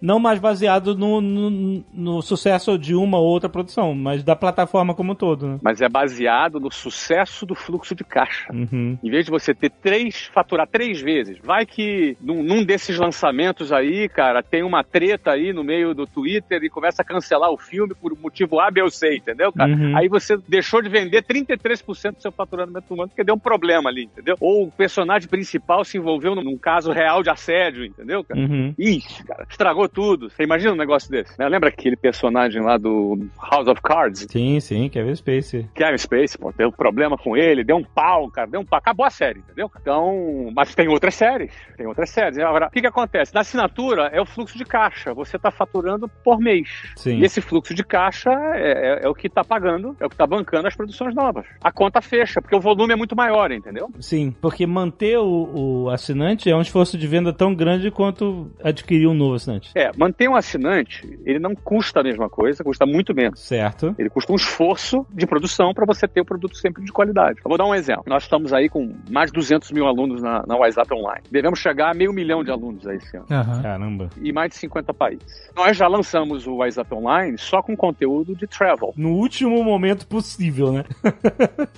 [0.00, 4.94] não mais baseado no, no, no sucesso de uma ou outra produção, mas da plataforma
[4.94, 5.58] como um todo, né?
[5.62, 8.52] Mas é baseado no sucesso do fluxo de caixa.
[8.52, 8.98] Uhum.
[9.02, 13.72] Em vez de você ter três, faturar três vezes, vai que num, num desses lançamentos
[13.72, 17.58] aí, cara, tem uma treta aí no meio do Twitter e começa a cancelar o
[17.58, 19.72] filme por motivo A, B ou C, entendeu, cara?
[19.72, 19.96] Uhum.
[19.96, 23.90] Aí você deixou de vender 33% do seu faturamento do ano porque deu um problema
[23.90, 24.36] ali, entendeu?
[24.40, 28.40] Ou o personagem principal se envolveu num, num caso real de assédio, entendeu, cara?
[28.40, 28.74] Uhum.
[28.78, 30.30] Ixi, cara, estragou tudo.
[30.30, 31.38] Você imagina um negócio desse?
[31.38, 31.48] né?
[31.48, 33.18] Lembra aquele personagem lá do
[33.50, 34.26] House of Cards?
[34.30, 35.68] Sim, sim, Kevin Spacey.
[35.74, 39.04] Kevin Space, pô, teve problema com ele, deu um pau, cara, deu um pau, acabou
[39.06, 39.70] a série, entendeu?
[39.80, 42.38] Então, mas tem outras séries, tem outras séries.
[42.38, 43.34] Agora, o que que acontece?
[43.34, 46.68] Na assinatura é o fluxo de caixa, você tá faturando por mês.
[46.96, 47.18] Sim.
[47.18, 50.16] E esse fluxo de caixa é, é- é o que tá pagando, é o que
[50.16, 51.44] tá bancando as produções novas.
[51.62, 53.90] A conta fecha, porque o volume é muito maior, entendeu?
[54.00, 59.07] Sim, porque manter o, o assinante é um esforço de venda tão grande quanto adquirir
[59.10, 59.70] um novo assinante.
[59.74, 63.40] É, manter um assinante, ele não custa a mesma coisa, custa muito menos.
[63.40, 63.94] Certo.
[63.98, 67.38] Ele custa um esforço de produção para você ter o produto sempre de qualidade.
[67.44, 68.04] Eu vou dar um exemplo.
[68.06, 71.22] Nós estamos aí com mais de 200 mil alunos na, na WhatsApp Online.
[71.30, 73.26] Devemos chegar a meio milhão de alunos aí esse ano.
[73.30, 73.62] Aham.
[73.62, 74.10] Caramba.
[74.20, 75.50] E mais de 50 países.
[75.56, 78.92] Nós já lançamos o WhatsApp Online só com conteúdo de travel.
[78.96, 80.84] No último momento possível, né?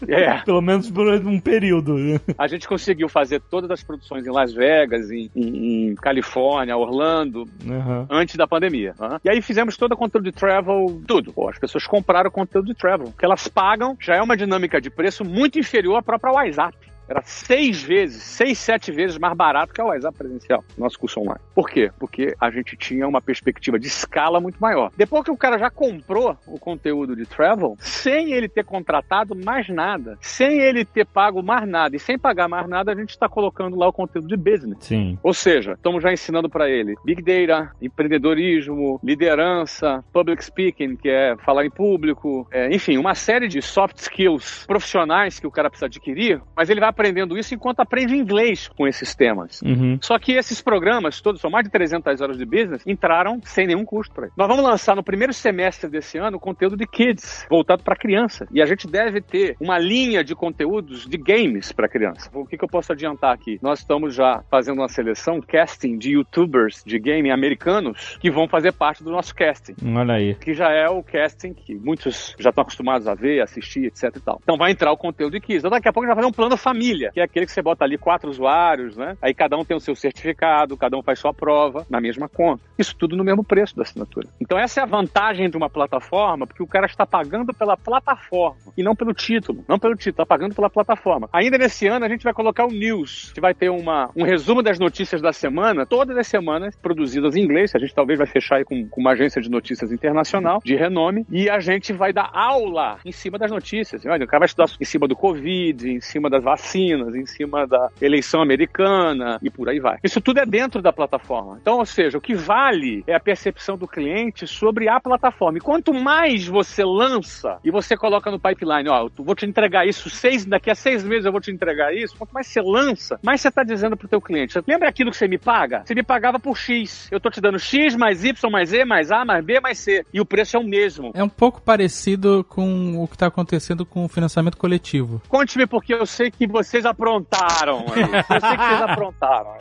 [0.08, 0.38] É.
[0.44, 1.96] Pelo menos por um período.
[2.38, 7.19] A gente conseguiu fazer todas as produções em Las Vegas, em, em- em Califórnia, Orlando,
[7.68, 8.06] Aham.
[8.10, 8.94] antes da pandemia.
[8.98, 9.18] né?
[9.24, 11.32] E aí fizemos todo o conteúdo de travel, tudo.
[11.32, 13.12] Pô, as pessoas compraram o conteúdo de travel.
[13.18, 16.76] Que elas pagam já é uma dinâmica de preço muito inferior à própria WhatsApp.
[17.10, 21.40] Era seis vezes, seis, sete vezes mais barato que a WhatsApp presencial, nosso curso online.
[21.52, 21.90] Por quê?
[21.98, 24.92] Porque a gente tinha uma perspectiva de escala muito maior.
[24.96, 29.68] Depois que o cara já comprou o conteúdo de travel, sem ele ter contratado mais
[29.68, 33.28] nada, sem ele ter pago mais nada e sem pagar mais nada, a gente está
[33.28, 34.78] colocando lá o conteúdo de business.
[34.80, 35.18] Sim.
[35.20, 41.36] Ou seja, estamos já ensinando para ele Big Data, empreendedorismo, liderança, public speaking, que é
[41.38, 45.86] falar em público, é, enfim, uma série de soft skills profissionais que o cara precisa
[45.86, 49.62] adquirir, mas ele vai aprendendo isso enquanto aprende inglês com esses temas.
[49.62, 49.98] Uhum.
[50.02, 53.84] Só que esses programas, todos são mais de 300 horas de business, entraram sem nenhum
[53.84, 57.96] custo para Nós vamos lançar no primeiro semestre desse ano conteúdo de kids, voltado para
[57.96, 58.46] criança.
[58.52, 62.30] E a gente deve ter uma linha de conteúdos de games para criança.
[62.34, 63.58] O que, que eu posso adiantar aqui?
[63.62, 68.72] Nós estamos já fazendo uma seleção, casting de youtubers de game americanos que vão fazer
[68.72, 69.74] parte do nosso casting.
[69.96, 70.34] Olha aí.
[70.34, 74.20] Que já é o casting que muitos já estão acostumados a ver, assistir, etc e
[74.20, 74.38] tal.
[74.42, 75.60] Então vai entrar o conteúdo de kids.
[75.60, 76.79] Então daqui a pouco gente vai fazer um plano família,
[77.12, 79.16] que é aquele que você bota ali quatro usuários, né?
[79.20, 82.62] Aí cada um tem o seu certificado, cada um faz sua prova na mesma conta.
[82.78, 84.28] Isso tudo no mesmo preço da assinatura.
[84.40, 88.72] Então essa é a vantagem de uma plataforma, porque o cara está pagando pela plataforma
[88.76, 89.64] e não pelo título.
[89.68, 91.28] Não pelo título, está pagando pela plataforma.
[91.32, 94.62] Ainda nesse ano a gente vai colocar o news, que vai ter uma, um resumo
[94.62, 97.74] das notícias da semana, todas as semanas, produzidas em inglês.
[97.74, 101.26] A gente talvez vai fechar aí com, com uma agência de notícias internacional, de renome,
[101.30, 104.04] e a gente vai dar aula em cima das notícias.
[104.06, 107.66] Olha, o cara vai estudar em cima do Covid, em cima das vacinas, em cima
[107.66, 109.98] da eleição americana e por aí vai.
[110.02, 111.58] Isso tudo é dentro da plataforma.
[111.60, 115.58] Então, ou seja, o que vale é a percepção do cliente sobre a plataforma.
[115.58, 119.86] E quanto mais você lança e você coloca no pipeline, ó, eu vou te entregar
[119.86, 123.18] isso seis, daqui a seis meses eu vou te entregar isso, quanto mais você lança,
[123.22, 124.58] mais você está dizendo pro teu cliente.
[124.66, 125.82] Lembra aquilo que você me paga?
[125.84, 127.08] Você me pagava por X.
[127.10, 130.04] Eu tô te dando X mais Y mais E mais A mais B mais C.
[130.12, 131.10] E o preço é o mesmo.
[131.14, 135.22] É um pouco parecido com o que está acontecendo com o financiamento coletivo.
[135.28, 137.84] Conte-me porque eu sei que vocês aprontaram.
[137.88, 139.52] Eu sei que vocês aprontaram.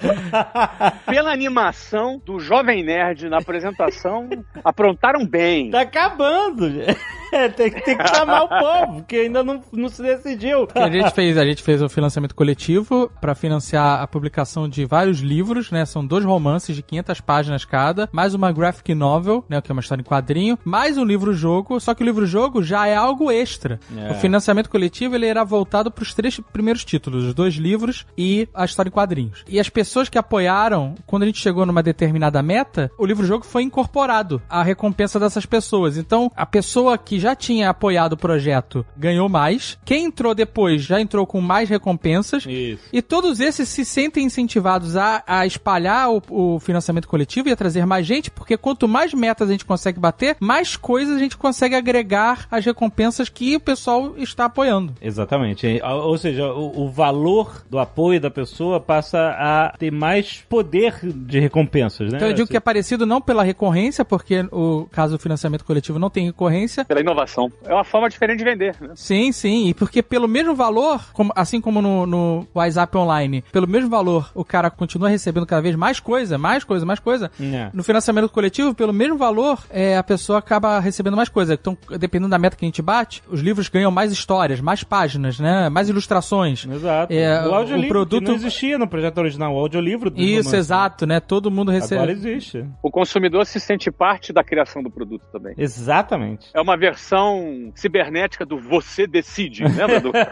[1.06, 4.30] Pela animação do Jovem Nerd na apresentação,
[4.64, 5.72] aprontaram bem.
[5.72, 7.00] Tá acabando, gente.
[7.32, 10.64] É, tem, tem que chamar o povo, que ainda não, não se decidiu.
[10.64, 14.68] O que a gente fez, a gente fez o financiamento coletivo para financiar a publicação
[14.68, 15.86] de vários livros, né?
[15.86, 19.82] São dois romances de 500 páginas cada, mais uma graphic novel, né, que é uma
[19.82, 23.80] história em quadrinho, mais um livro-jogo, só que o livro-jogo já é algo extra.
[23.96, 24.12] É.
[24.12, 28.48] O financiamento coletivo, ele era voltado para os três primeiros títulos, os dois livros e
[28.54, 29.44] a história em quadrinhos.
[29.48, 33.64] E as pessoas que apoiaram, quando a gente chegou numa determinada meta, o livro-jogo foi
[33.64, 35.98] incorporado à recompensa dessas pessoas.
[35.98, 39.78] Então, a pessoa que já tinha apoiado o projeto ganhou mais.
[39.86, 42.46] Quem entrou depois já entrou com mais recompensas.
[42.46, 42.84] Isso.
[42.92, 47.56] E todos esses se sentem incentivados a, a espalhar o, o financiamento coletivo e a
[47.56, 51.38] trazer mais gente, porque quanto mais metas a gente consegue bater, mais coisas a gente
[51.38, 54.94] consegue agregar às recompensas que o pessoal está apoiando.
[55.02, 55.82] Exatamente.
[55.84, 61.40] Ou seja, o, o valor do apoio da pessoa passa a ter mais poder de
[61.40, 62.18] recompensas, né?
[62.18, 66.00] Então eu digo que é parecido não pela recorrência, porque o caso do financiamento coletivo
[66.00, 66.86] não tem recorrência.
[66.86, 67.52] Pela inovação.
[67.66, 68.76] É uma forma diferente de vender.
[68.80, 68.90] Né?
[68.96, 73.68] Sim, sim, e porque pelo mesmo valor, como- assim como no, no WhatsApp Online, pelo
[73.68, 77.32] mesmo valor o cara continua recebendo cada vez mais coisa, mais coisa, mais coisa.
[77.42, 77.70] É.
[77.74, 81.54] No financiamento coletivo, pelo mesmo valor, é, a pessoa acaba recebendo mais coisa.
[81.56, 85.40] Então, dependendo da meta que a gente bate, os livros ganham mais histórias, mais páginas,
[85.40, 85.68] né?
[85.70, 86.66] Mais ilustrações.
[86.76, 87.14] Exato.
[87.14, 91.06] É, o o audiolivro produto- não existia no projeto original, o audiolivro do Isso, exato,
[91.06, 91.20] né?
[91.20, 91.96] Todo mundo recebe.
[91.96, 92.66] Agora existe.
[92.82, 95.54] O consumidor se sente parte da criação do produto também.
[95.58, 96.50] Exatamente.
[96.54, 100.12] É uma versão cibernética do você decide, lembra do?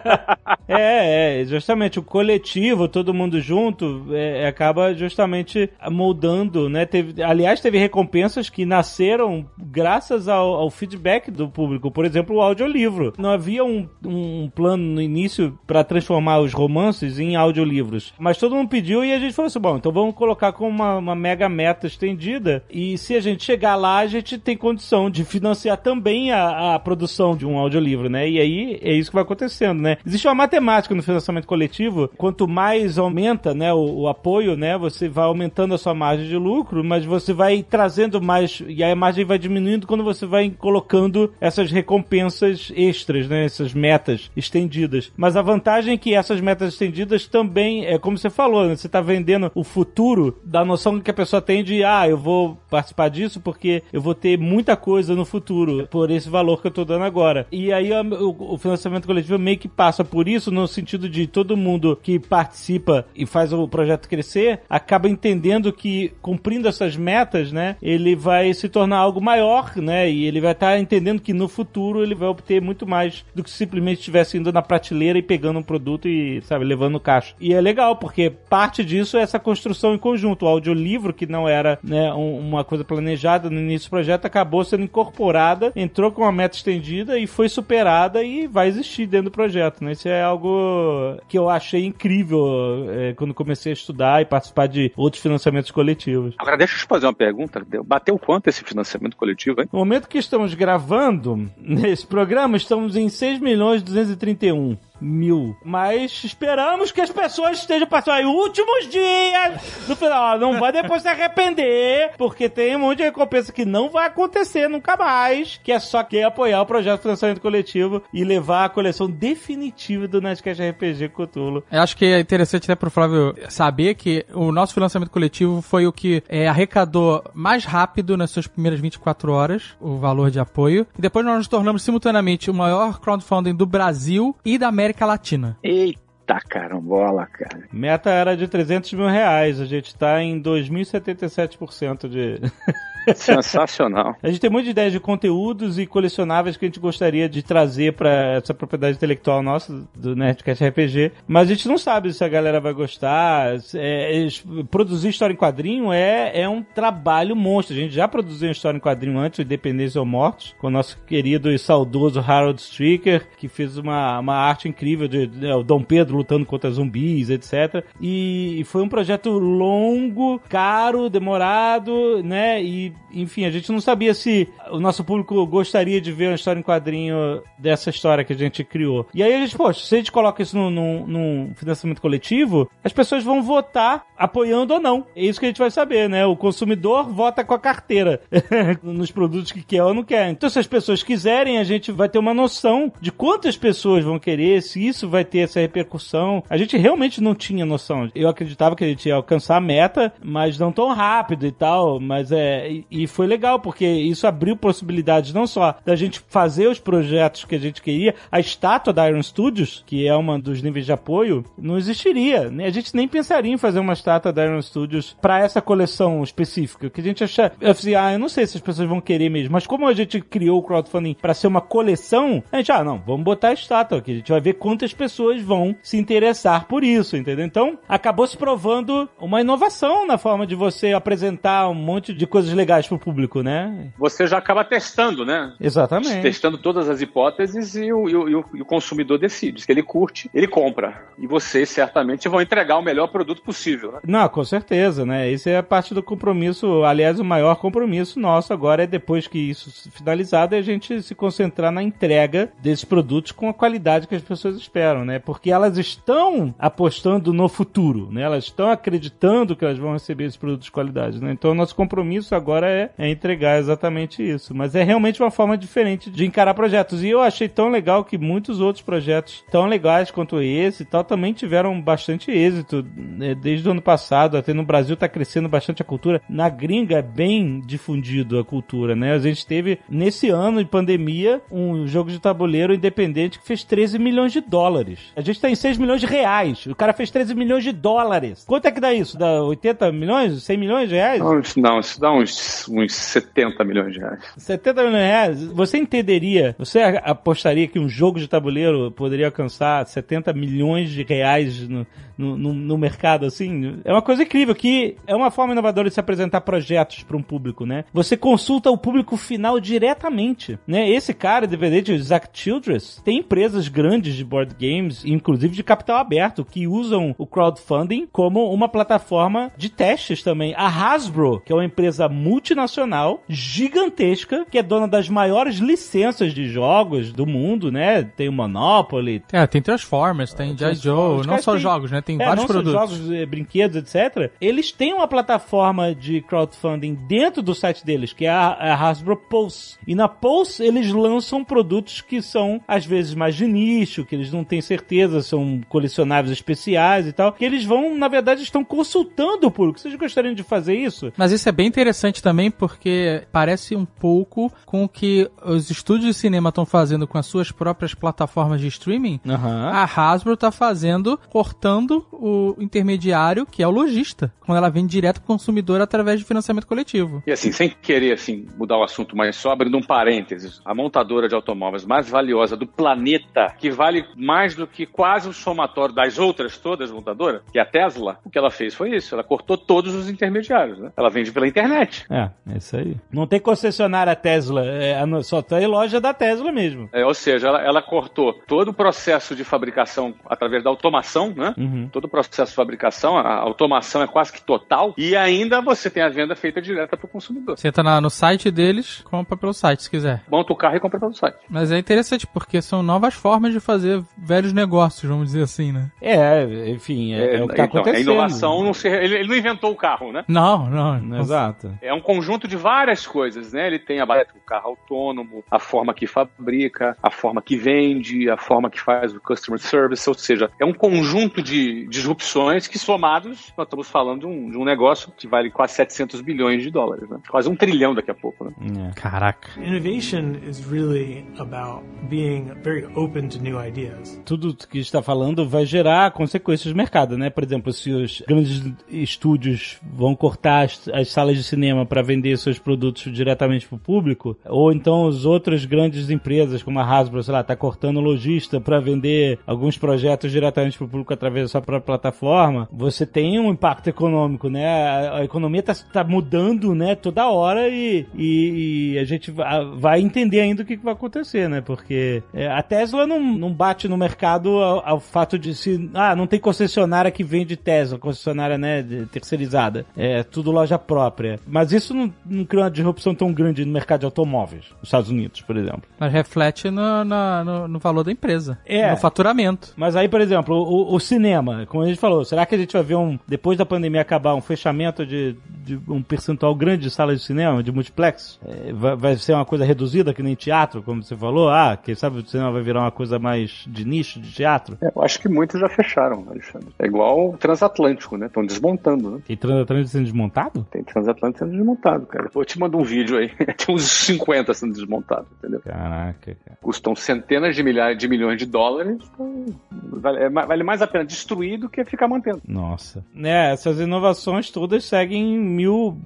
[0.69, 6.85] É, é, justamente o coletivo, todo mundo junto, é, acaba justamente moldando, né?
[6.85, 11.89] Teve, aliás, teve recompensas que nasceram graças ao, ao feedback do público.
[11.89, 13.13] Por exemplo, o audiolivro.
[13.17, 18.55] Não havia um, um plano no início para transformar os romances em audiolivros, mas todo
[18.55, 21.47] mundo pediu e a gente falou assim: bom, então vamos colocar com uma, uma mega
[21.47, 26.31] meta estendida e se a gente chegar lá, a gente tem condição de financiar também
[26.31, 28.29] a, a produção de um audiolivro, né?
[28.29, 29.97] E aí é isso que vai acontecendo, né?
[30.05, 35.07] Existe uma matemática no financiamento coletivo, quanto mais aumenta, né, o, o apoio, né, você
[35.07, 38.95] vai aumentando a sua margem de lucro, mas você vai trazendo mais e aí a
[38.95, 45.11] margem vai diminuindo quando você vai colocando essas recompensas extras, né, essas metas estendidas.
[45.15, 48.87] Mas a vantagem é que essas metas estendidas também é como você falou, né, você
[48.87, 53.09] está vendendo o futuro da noção que a pessoa tem de ah, eu vou participar
[53.09, 56.83] disso porque eu vou ter muita coisa no futuro por esse valor que eu tô
[56.83, 57.47] dando agora.
[57.51, 61.97] E aí o, financiamento coletivo meio que passa por isso no sentido de todo mundo
[62.01, 68.15] que participa e faz o projeto crescer acaba entendendo que cumprindo essas metas, né, ele
[68.15, 72.15] vai se tornar algo maior, né, e ele vai estar entendendo que no futuro ele
[72.15, 76.06] vai obter muito mais do que simplesmente estivesse indo na prateleira e pegando um produto
[76.07, 77.33] e, sabe, levando caixa.
[77.39, 80.45] E é legal porque parte disso é essa construção em conjunto.
[80.45, 84.63] O audiolivro, que não era, né, um- uma coisa planejada no início do projeto, acabou
[84.63, 89.31] sendo incorporada, entrou com uma meta estendida e foi superada e vai existir dentro do
[89.31, 89.91] projeto, né?
[89.91, 94.91] Isso é algo que eu achei incrível é, quando comecei a estudar e participar de
[94.95, 96.35] outros financiamentos coletivos.
[96.37, 97.61] Agora, deixa eu te fazer uma pergunta.
[97.85, 99.67] Bateu quanto esse financiamento coletivo, hein?
[99.71, 104.77] No momento que estamos gravando nesse programa, estamos em 6 milhões 231.
[104.99, 105.55] Mil.
[105.63, 110.39] Mas esperamos que as pessoas estejam passando aí últimos dias no final.
[110.39, 114.67] Não vai depois se arrepender, porque tem um monte de recompensa que não vai acontecer
[114.67, 118.69] nunca mais, que é só quem apoiar o projeto de financiamento coletivo e levar a
[118.69, 121.63] coleção definitiva do Nerdcast RPG Cthulhu.
[121.71, 125.87] Eu acho que é interessante até pro Flávio saber que o nosso financiamento coletivo foi
[125.87, 130.87] o que é, arrecadou mais rápido nas suas primeiras 24 horas o valor de apoio.
[130.97, 135.57] E depois nós nos tornamos simultaneamente o maior crowdfunding do Brasil e da América Latina.
[135.63, 136.06] Eita
[136.41, 137.63] carambola, cara.
[137.71, 142.41] Meta era de 300 mil reais, a gente tá em 2.077% de...
[143.15, 144.15] Sensacional.
[144.21, 147.93] A gente tem muitas ideias de conteúdos e colecionáveis que a gente gostaria de trazer
[147.93, 152.27] para essa propriedade intelectual nossa do Nerdcast RPG, mas a gente não sabe se a
[152.27, 153.55] galera vai gostar.
[153.75, 154.27] É, é,
[154.69, 157.75] produzir história em quadrinho é, é um trabalho monstro.
[157.75, 160.97] A gente já produziu história em quadrinho antes, o Independência ou Mortos, com o nosso
[161.05, 165.81] querido e saudoso Harold Stricker, que fez uma, uma arte incrível de, de, o Dom
[165.81, 167.85] Pedro lutando contra zumbis, etc.
[168.01, 172.61] E, foi um projeto longo, caro, demorado, né?
[172.61, 176.59] E enfim, a gente não sabia se o nosso público gostaria de ver uma história
[176.59, 179.07] em quadrinho dessa história que a gente criou.
[179.13, 182.69] E aí a gente, poxa, se a gente coloca isso num, num, num financiamento coletivo,
[182.83, 185.05] as pessoas vão votar apoiando ou não.
[185.15, 186.25] É isso que a gente vai saber, né?
[186.25, 188.21] O consumidor vota com a carteira
[188.83, 190.29] nos produtos que quer ou não quer.
[190.29, 194.19] Então, se as pessoas quiserem, a gente vai ter uma noção de quantas pessoas vão
[194.19, 196.06] querer, se isso vai ter essa repercussão.
[196.49, 198.09] A gente realmente não tinha noção.
[198.13, 201.99] Eu acreditava que a gente ia alcançar a meta, mas não tão rápido e tal.
[201.99, 202.81] Mas é.
[202.89, 207.55] E foi legal, porque isso abriu possibilidades não só da gente fazer os projetos que
[207.55, 211.43] a gente queria, a estátua da Iron Studios, que é um dos níveis de apoio,
[211.57, 212.51] não existiria.
[212.65, 216.89] A gente nem pensaria em fazer uma estátua da Iron Studios para essa coleção específica,
[216.89, 219.29] que a gente acha, eu falei, ah, eu não sei se as pessoas vão querer
[219.29, 222.83] mesmo, mas como a gente criou o crowdfunding para ser uma coleção, a gente, ah,
[222.83, 226.65] não, vamos botar a estátua aqui, a gente vai ver quantas pessoas vão se interessar
[226.67, 227.45] por isso, entendeu?
[227.45, 232.53] Então, acabou se provando uma inovação na forma de você apresentar um monte de coisas
[232.53, 233.91] legais pro público, né?
[233.97, 235.53] Você já acaba testando, né?
[235.59, 236.21] Exatamente.
[236.21, 239.61] Testando todas as hipóteses e o, e o, e o consumidor decide.
[239.61, 241.07] Se ele curte, ele compra.
[241.17, 243.99] E vocês certamente vão entregar o melhor produto possível, né?
[244.05, 245.29] Não, com certeza, né?
[245.31, 249.37] Isso é a parte do compromisso, aliás, o maior compromisso nosso agora é depois que
[249.37, 254.15] isso finalizado, é a gente se concentrar na entrega desses produtos com a qualidade que
[254.15, 255.19] as pessoas esperam, né?
[255.19, 258.21] Porque elas estão apostando no futuro, né?
[258.21, 261.31] Elas estão acreditando que elas vão receber esses produtos de qualidade, né?
[261.31, 264.53] Então, nosso compromisso agora é, é entregar exatamente isso.
[264.55, 267.03] Mas é realmente uma forma diferente de encarar projetos.
[267.03, 271.03] E eu achei tão legal que muitos outros projetos tão legais quanto esse e tal
[271.03, 273.35] também tiveram bastante êxito né?
[273.35, 274.37] desde o ano passado.
[274.37, 276.21] Até no Brasil está crescendo bastante a cultura.
[276.29, 279.13] Na gringa é bem difundido a cultura, né?
[279.13, 283.99] A gente teve nesse ano de pandemia um jogo de tabuleiro independente que fez 13
[283.99, 285.11] milhões de dólares.
[285.15, 286.65] A gente está em 6 milhões de reais.
[286.65, 288.45] O cara fez 13 milhões de dólares.
[288.47, 289.17] Quanto é que dá isso?
[289.17, 290.41] Dá 80 milhões?
[290.43, 291.19] 100 milhões de reais?
[291.19, 294.19] Não, não isso dá uns, uns 70 milhões de reais.
[294.37, 295.43] 70 milhões de reais?
[295.47, 301.67] Você entenderia, você apostaria que um jogo de tabuleiro poderia alcançar 70 milhões de reais
[301.67, 301.85] no,
[302.17, 303.79] no, no, no mercado, assim?
[303.83, 307.21] É uma coisa incrível, que é uma forma inovadora de se apresentar projetos para um
[307.21, 307.85] público, né?
[307.93, 310.89] Você consulta o público final diretamente, né?
[310.89, 315.97] Esse cara, independente, o Zach Childress, tem empresas grandes de board games, inclusive de capital
[315.97, 320.53] aberto, que usam o crowdfunding como uma plataforma de testes também.
[320.55, 326.47] A Hasbro, que é uma empresa multinacional, gigantesca, que é dona das maiores licenças de
[326.47, 328.03] jogos do mundo, né?
[328.03, 329.23] Tem o Monopoly.
[329.31, 330.75] É, tem Transformers, tem G.I.
[330.75, 332.01] Joe, não só tem, jogos, né?
[332.01, 332.79] Tem é, vários não produtos.
[332.79, 334.31] Só jogos, eh, brinquedos, etc.
[334.39, 339.17] Eles têm uma plataforma de crowdfunding dentro do site deles, que é a, a Hasbro
[339.17, 339.77] Pulse.
[339.87, 344.31] E na Pulse eles lançam produtos que são às vezes mais de nicho, que eles
[344.31, 349.47] não têm certeza, são colecionáveis especiais e tal, que eles vão, na verdade, estão consultando
[349.47, 349.79] o público.
[349.79, 351.11] Vocês gostariam de fazer isso?
[351.17, 356.07] Mas isso é bem interessante também porque parece um pouco com o que os estúdios
[356.07, 359.19] de cinema estão fazendo com as suas próprias plataformas de streaming.
[359.27, 359.69] Aham.
[359.69, 365.19] A Hasbro está fazendo, cortando o intermediário, que é o lojista, quando ela vende direto
[365.19, 367.23] pro consumidor através de financiamento coletivo.
[367.25, 371.27] E assim, sem querer assim, mudar o assunto, mas só abrindo um parênteses, a montadora
[371.27, 376.57] de automóveis mais valiosa do planeta, que vale mais do que quase somatório das outras
[376.57, 379.15] todas montadoras, que é a Tesla, o que ela fez foi isso.
[379.15, 380.91] Ela cortou todos os intermediários, né?
[380.95, 382.05] Ela vende pela internet.
[382.09, 382.95] É, é isso aí.
[383.11, 386.89] Não tem concessionária Tesla, é, só tem loja da Tesla mesmo.
[386.91, 391.53] É, ou seja, ela, ela, cortou todo o processo de fabricação através da automação, né?
[391.57, 391.89] Uhum.
[391.91, 396.03] Todo o processo de fabricação, a automação é quase que total, e ainda você tem
[396.03, 397.57] a venda feita direta para o consumidor.
[397.57, 400.23] Você entra no site deles, compra pelo site se quiser.
[400.29, 401.37] Monta o carro e compra pelo site.
[401.49, 405.91] Mas é interessante porque são novas formas de fazer velhos negócios, vamos dizer assim, né?
[406.01, 408.09] É, enfim, é, é, é o que está então, acontecendo.
[408.09, 410.23] A inovação não se, ele, ele, não inventou o carro, né?
[410.27, 411.19] Não, não, não.
[411.19, 411.77] Exato.
[411.81, 413.67] É um conjunto de várias coisas, né?
[413.67, 418.37] Ele tem a o carro autônomo, a forma que fabrica, a forma que vende, a
[418.37, 423.53] forma que faz o customer service, ou seja, é um conjunto de disrupções que somados,
[423.57, 427.09] nós estamos falando de um, de um negócio que vale quase 700 bilhões de dólares,
[427.09, 427.19] né?
[427.29, 428.51] Quase um trilhão daqui a pouco, né?
[428.89, 428.99] É.
[428.99, 429.49] Caraca.
[429.61, 434.21] Innovation is really about being very open to new ideas.
[434.25, 435.16] Tudo que está falando
[435.47, 437.29] vai gerar consequências no mercado, né?
[437.29, 442.37] Por exemplo, se os grandes estúdios vão cortar as, as salas de cinema para vender
[442.37, 447.23] seus produtos diretamente para o público, ou então as outras grandes empresas, como a Hasbro,
[447.23, 451.49] sei lá, tá cortando lojista para vender alguns projetos diretamente para o público através da
[451.49, 454.65] sua própria plataforma, você tem um impacto econômico, né?
[454.67, 456.95] A, a economia tá, tá, mudando, né?
[456.95, 459.31] Toda hora e, e, e a gente
[459.77, 461.61] vai entender ainda o que, que vai acontecer, né?
[461.61, 465.89] Porque é, a Tesla não, não bate no mercado ao, ao, fato de se.
[465.93, 468.83] Ah, não tem concessionária que vende Tesla, concessionária, né?
[469.11, 469.85] Terceirizada.
[469.95, 471.39] É tudo loja própria.
[471.45, 475.09] Mas isso não, não cria uma disrupção tão grande no mercado de automóveis, nos Estados
[475.09, 475.83] Unidos, por exemplo.
[475.99, 478.59] Mas reflete no, no, no valor da empresa.
[478.65, 478.91] É.
[478.91, 479.73] No faturamento.
[479.75, 482.73] Mas aí, por exemplo, o, o, cinema, como a gente falou, será que a gente
[482.73, 486.89] vai ver um, depois da pandemia acabar, um fechamento de, de um percentual grande de
[486.89, 488.39] salas de cinema, de multiplex?
[488.45, 491.49] É, vai, vai ser uma coisa reduzida, que nem teatro, como você falou?
[491.49, 494.77] Ah, quem sabe o cinema vai virar uma coisa mais de nicho, de teatro?
[494.81, 496.69] É, eu acho que muitos já fecharam, Alexandre.
[496.79, 498.27] É igual o transatlântico, né?
[498.27, 499.21] Estão desmontando, né?
[499.25, 500.67] Tem transatlântico sendo desmontado?
[500.71, 502.29] Tem transatlântico sendo desmontado, cara.
[502.33, 503.29] Eu te mando um vídeo aí.
[503.57, 505.61] Tem uns 50 sendo desmontados, entendeu?
[505.61, 506.57] Caraca, cara.
[506.61, 508.97] Custam centenas de milhares de milhões de dólares.
[509.13, 512.41] Então vale, é vale mais a pena destruir do que ficar mantendo.
[512.47, 513.05] Nossa.
[513.15, 515.97] É, essas inovações todas seguem mil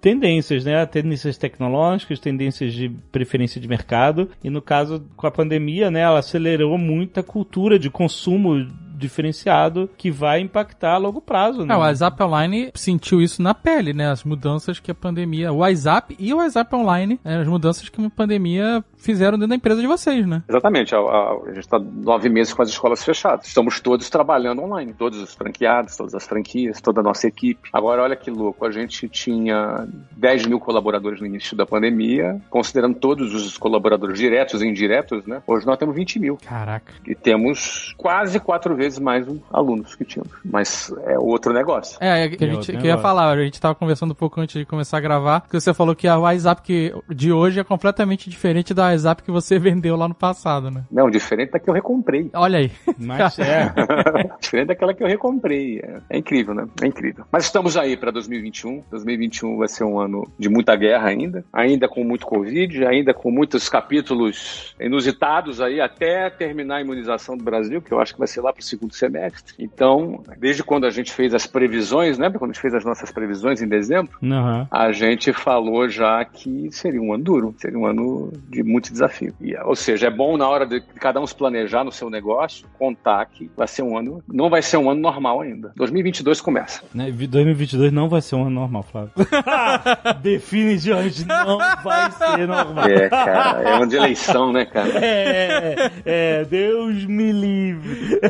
[0.00, 0.84] tendências, né?
[0.86, 4.30] Tendências tecnológicas, tendências de preferência de mercado.
[4.42, 6.00] E no caso, com a pandemia, né?
[6.00, 8.66] Ela acelerou muito a cultura de consumo
[8.98, 11.64] diferenciado que vai impactar a longo prazo.
[11.64, 11.72] Né?
[11.72, 14.10] É, o WhatsApp Online sentiu isso na pele, né?
[14.10, 15.52] As mudanças que a pandemia.
[15.52, 17.40] O WhatsApp e o WhatsApp Online, né?
[17.40, 20.42] as mudanças que a pandemia fizeram dentro da empresa de vocês, né?
[20.48, 20.94] Exatamente.
[20.94, 23.46] A, a, a gente está nove meses com as escolas fechadas.
[23.46, 24.92] Estamos todos trabalhando online.
[24.92, 27.68] Todos os franqueados, todas as franquias, toda a nossa equipe.
[27.72, 28.66] Agora, olha que louco.
[28.66, 29.86] A gente tinha
[30.16, 35.42] 10 mil colaboradores no início da pandemia, considerando todos os colaboradores diretos e indiretos, né?
[35.46, 36.38] Hoje nós temos 20 mil.
[36.44, 36.92] Caraca.
[37.06, 40.32] E temos quase quatro vezes mais alunos que tínhamos.
[40.44, 41.96] Mas é outro negócio.
[42.00, 44.40] É, é que, a gente, que eu ia falar, a gente tava conversando um pouco
[44.40, 47.64] antes de começar a gravar, que você falou que a WhatsApp que de hoje é
[47.64, 50.84] completamente diferente da WhatsApp que você vendeu lá no passado, né?
[50.90, 52.30] Não, diferente da que eu recomprei.
[52.34, 52.70] Olha aí.
[52.98, 53.72] Mas é.
[54.40, 55.80] diferente daquela que eu recomprei.
[55.80, 56.66] É, é incrível, né?
[56.82, 57.24] É incrível.
[57.30, 58.82] Mas estamos aí para 2021.
[58.90, 63.30] 2021 vai ser um ano de muita guerra ainda, ainda com muito Covid, ainda com
[63.30, 68.28] muitos capítulos inusitados aí até terminar a imunização do Brasil, que eu acho que vai
[68.28, 69.54] ser lá pro segundo semestre.
[69.58, 72.30] Então, desde quando a gente fez as previsões, né?
[72.30, 74.66] Quando a gente fez as nossas previsões em dezembro, uhum.
[74.70, 79.34] a gente falou já que seria um ano duro, seria um ano de muito desafio.
[79.40, 82.66] E, ou seja, é bom na hora de cada um se planejar no seu negócio,
[82.78, 85.72] contar que vai ser um ano, não vai ser um ano normal ainda.
[85.76, 86.82] 2022 começa.
[86.94, 87.10] Né?
[87.10, 89.12] 2022 não vai ser um ano normal, Flávio.
[90.22, 92.88] Definitivamente não vai ser normal.
[92.88, 94.88] É, cara, é um ano de eleição, né, cara?
[95.04, 98.20] É, é, Deus me livre.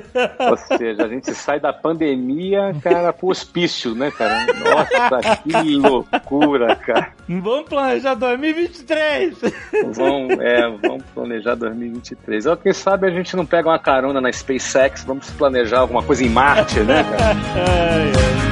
[0.51, 4.47] Ou seja, a gente sai da pandemia, cara, pro hospício, né, cara?
[4.55, 7.13] Nossa, que loucura, cara.
[7.29, 9.39] Vamos planejar 2023.
[9.95, 12.47] Vamos, é, vamos planejar 2023.
[12.47, 16.25] Ou quem sabe a gente não pega uma carona na SpaceX, vamos planejar alguma coisa
[16.25, 18.39] em Marte, né, cara?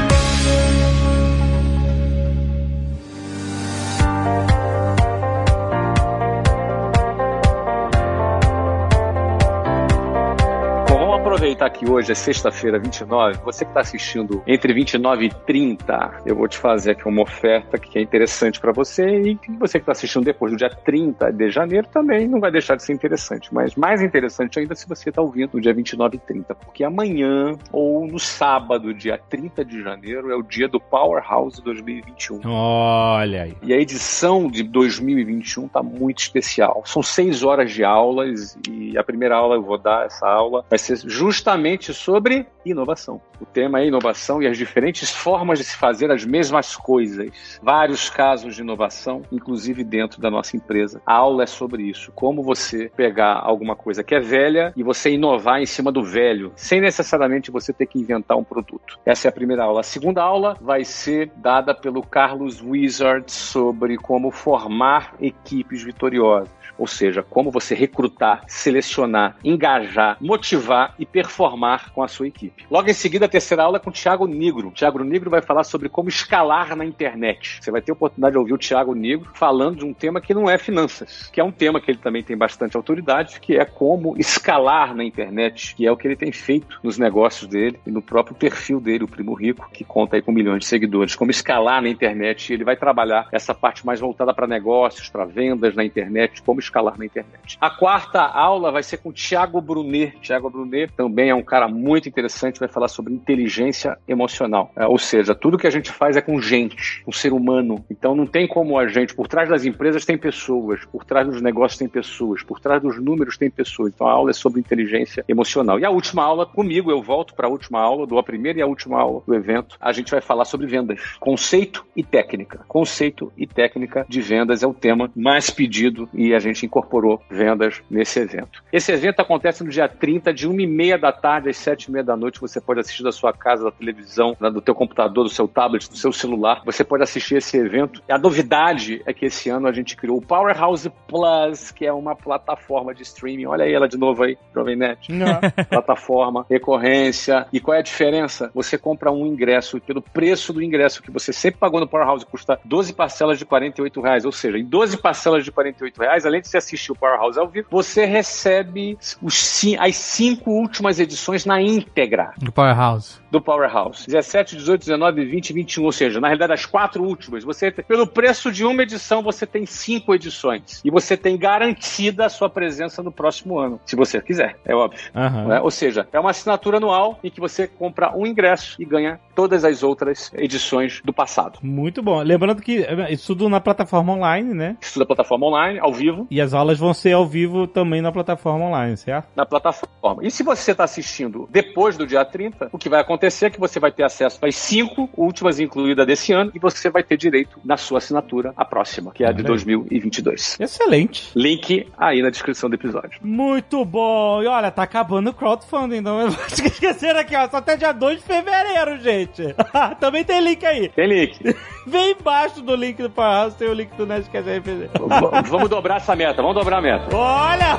[11.57, 16.37] aproveitar que hoje é sexta-feira, 29, você que está assistindo entre 29 e 30, eu
[16.37, 19.93] vou te fazer aqui uma oferta que é interessante para você e você que está
[19.93, 23.75] assistindo depois do dia 30 de janeiro também não vai deixar de ser interessante, mas
[23.75, 28.07] mais interessante ainda se você está ouvindo no dia 29 e 30, porque amanhã ou
[28.07, 32.41] no sábado, dia 30 de janeiro, é o dia do Powerhouse 2021.
[32.45, 33.57] Olha aí.
[33.63, 36.83] E a edição de 2021 está muito especial.
[36.85, 40.79] São seis horas de aulas e a primeira aula eu vou dar, essa aula vai
[40.79, 43.21] ser justamente justamente sobre inovação.
[43.41, 47.61] O tema é inovação e as diferentes formas de se fazer as mesmas coisas.
[47.63, 51.01] Vários casos de inovação, inclusive dentro da nossa empresa.
[51.07, 52.11] A aula é sobre isso.
[52.17, 56.51] Como você pegar alguma coisa que é velha e você inovar em cima do velho,
[56.57, 58.99] sem necessariamente você ter que inventar um produto.
[59.07, 59.81] Essa é a primeira aula.
[59.81, 66.87] A segunda aula vai ser dada pelo Carlos Wizard sobre como formar equipes vitoriosas ou
[66.87, 72.67] seja, como você recrutar, selecionar, engajar, motivar e performar com a sua equipe.
[72.71, 74.69] Logo em seguida, a terceira aula é com o Thiago Negro.
[74.69, 77.59] O Thiago Negro vai falar sobre como escalar na internet.
[77.61, 80.35] Você vai ter a oportunidade de ouvir o Thiago Negro falando de um tema que
[80.35, 83.65] não é finanças, que é um tema que ele também tem bastante autoridade, que é
[83.65, 87.91] como escalar na internet, que é o que ele tem feito nos negócios dele e
[87.91, 91.15] no próprio perfil dele, o Primo Rico, que conta aí com milhões de seguidores.
[91.15, 95.75] Como escalar na internet, ele vai trabalhar essa parte mais voltada para negócios, para vendas
[95.75, 97.57] na internet, como escalar na internet.
[97.61, 100.19] A quarta aula vai ser com o Thiago Brunet.
[100.21, 104.71] Thiago Brunet também é um cara muito interessante, vai falar sobre inteligência emocional.
[104.77, 107.85] É, ou seja, tudo que a gente faz é com gente, com ser humano.
[107.91, 111.41] Então não tem como a gente, por trás das empresas tem pessoas, por trás dos
[111.41, 113.93] negócios tem pessoas, por trás dos números tem pessoas.
[113.95, 115.79] Então a aula é sobre inteligência emocional.
[115.79, 118.63] E a última aula, comigo, eu volto para a última aula, dou a primeira e
[118.63, 119.77] a última aula do evento.
[119.81, 122.65] A gente vai falar sobre vendas, conceito e técnica.
[122.69, 127.83] Conceito e técnica de vendas é o tema mais pedido e a gente incorporou vendas
[127.91, 128.63] nesse evento.
[128.73, 132.41] Esse evento acontece no dia 30, de 1h30 da tarde às 7h30 da noite.
[132.41, 135.97] Você pode assistir da sua casa, da televisão, do teu computador, do seu tablet, do
[135.97, 136.63] seu celular.
[136.65, 138.03] Você pode assistir esse evento.
[138.09, 142.15] A novidade é que esse ano a gente criou o Powerhouse Plus, que é uma
[142.15, 143.47] plataforma de streaming.
[143.47, 145.09] Olha aí ela de novo aí, Jovem Net.
[145.69, 147.47] plataforma, recorrência.
[147.53, 148.51] E qual é a diferença?
[148.55, 152.59] Você compra um ingresso pelo preço do ingresso que você sempre pagou no Powerhouse, custa
[152.65, 154.25] 12 parcelas de 48 reais.
[154.25, 157.49] Ou seja, em 12 parcelas de 48 reais, além de você assistir o Powerhouse ao
[157.49, 162.33] vivo, você recebe os, as cinco últimas edições na íntegra.
[162.39, 163.21] Do Powerhouse.
[163.31, 164.07] Do Powerhouse.
[164.07, 165.85] 17, 18, 19, 20 21.
[165.85, 167.45] Ou seja, na realidade, as quatro últimas.
[167.45, 170.81] Você, pelo preço de uma edição, você tem cinco edições.
[170.85, 173.81] E você tem garantida a sua presença no próximo ano.
[173.85, 175.01] Se você quiser, é óbvio.
[175.15, 175.47] Aham.
[175.47, 175.61] Né?
[175.61, 179.65] Ou seja, é uma assinatura anual em que você compra um ingresso e ganha todas
[179.65, 181.59] as outras edições do passado.
[181.63, 182.23] Muito bom.
[182.23, 184.77] Lembrando que é, isso tudo na plataforma online, né?
[184.81, 188.13] Isso da plataforma online, ao vivo, E as aulas vão ser ao vivo também na
[188.13, 189.27] plataforma online, certo?
[189.35, 190.25] na plataforma.
[190.25, 193.61] E se você está assistindo depois do dia 30, o que vai acontecer é que
[193.61, 197.59] você vai ter acesso às cinco últimas incluídas desse ano e você vai ter direito
[197.65, 199.49] na sua assinatura a próxima, que é a de Olha aí.
[199.49, 200.59] 2022.
[200.61, 201.31] Excelente.
[201.35, 203.21] Link aí na descrição do episódio.
[203.23, 204.43] Muito bom.
[204.43, 207.49] E olha, tá acabando o crowdfunding, então eu vou esquecer aqui, ó.
[207.49, 209.55] Só até dia 2 de fevereiro, gente.
[210.01, 210.89] também tem link aí.
[210.89, 211.39] Tem link.
[211.87, 214.91] Vem embaixo do link do Powerhouse, tem o link do Nerdcast RPG.
[214.93, 217.17] V- vamos dobrar essa meta, vamos dobrar a meta.
[217.17, 217.79] Olha!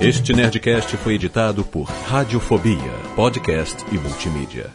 [0.00, 4.70] Este Nerdcast foi editado por Radiofobia, podcast e multimídia.